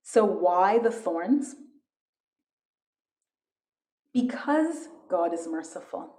So, 0.03 0.25
why 0.25 0.79
the 0.79 0.91
thorns? 0.91 1.55
Because 4.13 4.89
God 5.11 5.35
is 5.35 5.47
merciful, 5.47 6.15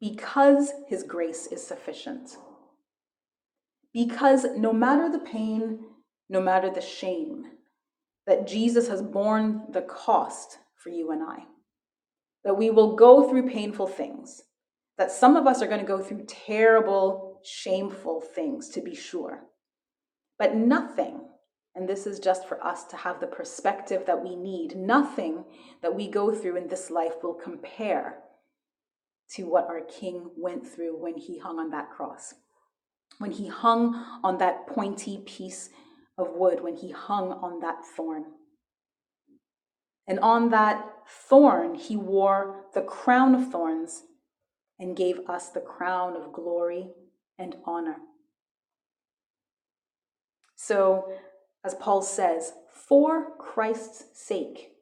because 0.00 0.72
his 0.86 1.02
grace 1.02 1.46
is 1.46 1.66
sufficient, 1.66 2.36
because 3.92 4.46
no 4.56 4.72
matter 4.72 5.10
the 5.10 5.18
pain, 5.18 5.80
no 6.28 6.40
matter 6.40 6.70
the 6.70 6.80
shame, 6.80 7.44
that 8.26 8.46
Jesus 8.46 8.88
has 8.88 9.02
borne 9.02 9.64
the 9.70 9.82
cost 9.82 10.58
for 10.76 10.90
you 10.90 11.10
and 11.10 11.22
I 11.22 11.44
that 12.44 12.56
we 12.56 12.70
will 12.70 12.96
go 12.96 13.28
through 13.28 13.48
painful 13.48 13.86
things, 13.86 14.42
that 15.02 15.10
some 15.10 15.34
of 15.34 15.48
us 15.48 15.60
are 15.60 15.66
going 15.66 15.80
to 15.80 15.84
go 15.84 16.00
through 16.00 16.24
terrible, 16.28 17.40
shameful 17.42 18.20
things, 18.20 18.68
to 18.68 18.80
be 18.80 18.94
sure. 18.94 19.42
But 20.38 20.54
nothing, 20.54 21.22
and 21.74 21.88
this 21.88 22.06
is 22.06 22.20
just 22.20 22.46
for 22.46 22.64
us 22.64 22.84
to 22.84 22.96
have 22.96 23.18
the 23.18 23.26
perspective 23.26 24.06
that 24.06 24.22
we 24.22 24.36
need, 24.36 24.76
nothing 24.76 25.42
that 25.82 25.96
we 25.96 26.06
go 26.08 26.32
through 26.32 26.56
in 26.56 26.68
this 26.68 26.88
life 26.88 27.14
will 27.20 27.34
compare 27.34 28.20
to 29.32 29.42
what 29.42 29.66
our 29.66 29.80
King 29.80 30.30
went 30.36 30.64
through 30.64 30.96
when 30.96 31.16
he 31.16 31.36
hung 31.36 31.58
on 31.58 31.70
that 31.70 31.90
cross. 31.90 32.34
When 33.18 33.32
he 33.32 33.48
hung 33.48 33.96
on 34.22 34.38
that 34.38 34.68
pointy 34.68 35.20
piece 35.26 35.70
of 36.16 36.28
wood, 36.36 36.62
when 36.62 36.76
he 36.76 36.92
hung 36.92 37.32
on 37.32 37.58
that 37.58 37.78
thorn. 37.96 38.26
And 40.06 40.20
on 40.20 40.50
that 40.50 40.86
thorn, 41.28 41.74
he 41.74 41.96
wore 41.96 42.66
the 42.72 42.82
crown 42.82 43.34
of 43.34 43.50
thorns 43.50 44.04
and 44.78 44.96
gave 44.96 45.20
us 45.28 45.50
the 45.50 45.60
crown 45.60 46.16
of 46.16 46.32
glory 46.32 46.88
and 47.38 47.56
honor. 47.64 47.96
So, 50.54 51.12
as 51.64 51.74
Paul 51.74 52.02
says, 52.02 52.52
for 52.70 53.36
Christ's 53.38 54.04
sake, 54.14 54.72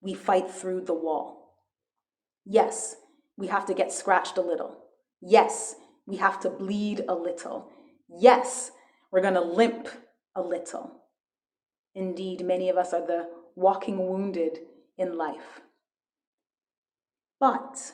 we 0.00 0.14
fight 0.14 0.50
through 0.50 0.82
the 0.82 0.94
wall. 0.94 1.54
Yes, 2.44 2.96
we 3.36 3.46
have 3.46 3.66
to 3.66 3.74
get 3.74 3.92
scratched 3.92 4.36
a 4.36 4.42
little. 4.42 4.78
Yes, 5.20 5.76
we 6.06 6.16
have 6.16 6.38
to 6.40 6.50
bleed 6.50 7.02
a 7.08 7.14
little. 7.14 7.70
Yes, 8.08 8.70
we're 9.10 9.22
going 9.22 9.34
to 9.34 9.40
limp 9.40 9.88
a 10.34 10.42
little. 10.42 11.04
Indeed, 11.94 12.44
many 12.44 12.68
of 12.68 12.76
us 12.76 12.92
are 12.92 13.06
the 13.06 13.28
walking 13.54 13.98
wounded 13.98 14.58
in 14.98 15.16
life. 15.16 15.62
But, 17.40 17.92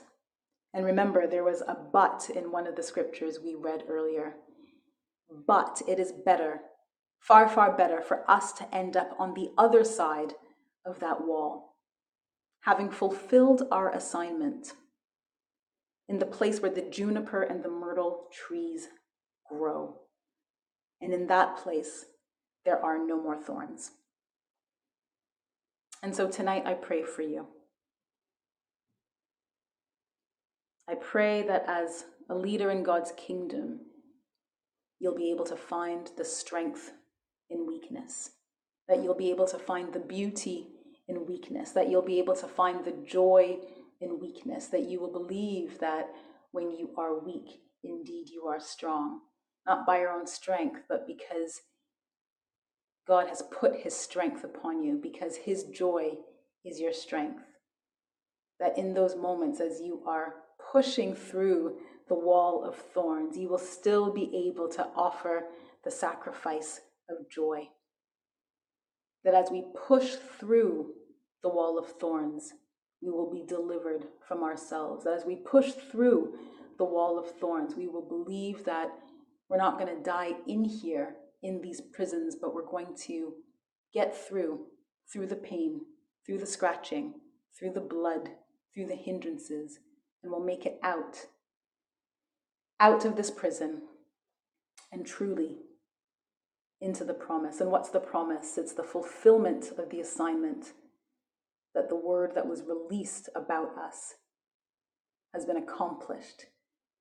and 0.72 0.84
remember, 0.84 1.26
there 1.26 1.44
was 1.44 1.62
a 1.62 1.76
but 1.92 2.30
in 2.34 2.52
one 2.52 2.66
of 2.66 2.76
the 2.76 2.82
scriptures 2.82 3.38
we 3.42 3.54
read 3.54 3.84
earlier. 3.88 4.34
But 5.46 5.82
it 5.88 5.98
is 5.98 6.12
better, 6.12 6.60
far, 7.18 7.48
far 7.48 7.76
better 7.76 8.00
for 8.00 8.28
us 8.30 8.52
to 8.54 8.74
end 8.74 8.96
up 8.96 9.14
on 9.18 9.34
the 9.34 9.50
other 9.58 9.84
side 9.84 10.34
of 10.84 11.00
that 11.00 11.26
wall, 11.26 11.76
having 12.62 12.90
fulfilled 12.90 13.62
our 13.70 13.90
assignment 13.90 14.72
in 16.08 16.18
the 16.18 16.26
place 16.26 16.60
where 16.60 16.70
the 16.70 16.82
juniper 16.82 17.42
and 17.42 17.62
the 17.62 17.68
myrtle 17.68 18.28
trees 18.32 18.88
grow. 19.48 19.96
And 21.00 21.12
in 21.12 21.26
that 21.28 21.56
place, 21.56 22.06
there 22.64 22.84
are 22.84 22.98
no 22.98 23.20
more 23.20 23.36
thorns. 23.36 23.92
And 26.02 26.14
so 26.14 26.28
tonight 26.28 26.64
I 26.66 26.74
pray 26.74 27.02
for 27.02 27.22
you. 27.22 27.46
I 30.90 30.96
pray 30.96 31.42
that 31.42 31.66
as 31.68 32.06
a 32.28 32.34
leader 32.34 32.68
in 32.72 32.82
God's 32.82 33.12
kingdom, 33.16 33.78
you'll 34.98 35.14
be 35.14 35.30
able 35.30 35.44
to 35.44 35.54
find 35.54 36.10
the 36.16 36.24
strength 36.24 36.90
in 37.48 37.64
weakness, 37.64 38.30
that 38.88 39.00
you'll 39.00 39.14
be 39.14 39.30
able 39.30 39.46
to 39.46 39.58
find 39.58 39.92
the 39.92 40.00
beauty 40.00 40.66
in 41.06 41.26
weakness, 41.26 41.70
that 41.72 41.88
you'll 41.88 42.02
be 42.02 42.18
able 42.18 42.34
to 42.34 42.48
find 42.48 42.84
the 42.84 42.96
joy 43.06 43.58
in 44.00 44.18
weakness, 44.18 44.66
that 44.66 44.88
you 44.88 44.98
will 44.98 45.12
believe 45.12 45.78
that 45.78 46.08
when 46.50 46.72
you 46.72 46.90
are 46.98 47.24
weak, 47.24 47.60
indeed 47.84 48.28
you 48.28 48.46
are 48.48 48.58
strong, 48.58 49.20
not 49.64 49.86
by 49.86 50.00
your 50.00 50.10
own 50.10 50.26
strength, 50.26 50.80
but 50.88 51.06
because 51.06 51.60
God 53.06 53.28
has 53.28 53.42
put 53.42 53.82
his 53.82 53.94
strength 53.94 54.42
upon 54.42 54.82
you 54.82 54.98
because 55.00 55.36
his 55.36 55.62
joy 55.64 56.14
is 56.64 56.80
your 56.80 56.92
strength. 56.92 57.44
That 58.58 58.76
in 58.76 58.94
those 58.94 59.14
moments, 59.14 59.60
as 59.60 59.80
you 59.80 60.02
are 60.04 60.34
pushing 60.72 61.14
through 61.14 61.76
the 62.08 62.14
wall 62.14 62.64
of 62.64 62.74
thorns, 62.76 63.36
you 63.36 63.48
will 63.48 63.58
still 63.58 64.12
be 64.12 64.48
able 64.48 64.68
to 64.68 64.86
offer 64.96 65.44
the 65.84 65.90
sacrifice 65.90 66.80
of 67.08 67.30
joy. 67.30 67.68
That 69.24 69.34
as 69.34 69.50
we 69.50 69.64
push 69.86 70.16
through 70.38 70.92
the 71.42 71.48
wall 71.48 71.78
of 71.78 71.86
thorns, 71.98 72.52
we 73.02 73.10
will 73.10 73.30
be 73.30 73.44
delivered 73.46 74.06
from 74.26 74.42
ourselves. 74.42 75.04
That 75.04 75.14
as 75.14 75.24
we 75.24 75.36
push 75.36 75.72
through 75.72 76.34
the 76.78 76.84
wall 76.84 77.18
of 77.18 77.30
thorns, 77.38 77.74
we 77.76 77.86
will 77.86 78.06
believe 78.06 78.64
that 78.64 78.90
we're 79.48 79.56
not 79.56 79.78
going 79.78 79.94
to 79.94 80.02
die 80.02 80.32
in 80.46 80.64
here, 80.64 81.16
in 81.42 81.60
these 81.60 81.80
prisons, 81.80 82.36
but 82.40 82.54
we're 82.54 82.66
going 82.66 82.96
to 83.06 83.34
get 83.92 84.16
through, 84.16 84.66
through 85.12 85.26
the 85.26 85.36
pain, 85.36 85.80
through 86.24 86.38
the 86.38 86.46
scratching, 86.46 87.14
through 87.58 87.72
the 87.72 87.80
blood, 87.80 88.30
through 88.72 88.86
the 88.86 88.94
hindrances, 88.94 89.78
and 90.22 90.30
we'll 90.30 90.44
make 90.44 90.66
it 90.66 90.78
out, 90.82 91.26
out 92.78 93.04
of 93.04 93.16
this 93.16 93.30
prison, 93.30 93.82
and 94.92 95.06
truly 95.06 95.58
into 96.80 97.04
the 97.04 97.14
promise. 97.14 97.60
And 97.60 97.70
what's 97.70 97.90
the 97.90 98.00
promise? 98.00 98.56
It's 98.58 98.74
the 98.74 98.82
fulfillment 98.82 99.72
of 99.78 99.90
the 99.90 100.00
assignment 100.00 100.72
that 101.74 101.88
the 101.88 101.96
word 101.96 102.32
that 102.34 102.48
was 102.48 102.62
released 102.62 103.28
about 103.34 103.76
us 103.76 104.14
has 105.32 105.44
been 105.44 105.56
accomplished 105.56 106.46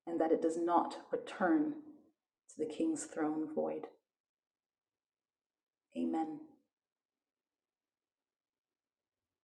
and 0.06 0.20
that 0.20 0.32
it 0.32 0.42
does 0.42 0.58
not 0.58 0.98
return 1.12 1.74
to 2.50 2.56
the 2.58 2.72
king's 2.72 3.06
throne 3.06 3.48
void. 3.54 3.88
Amen. 5.98 6.40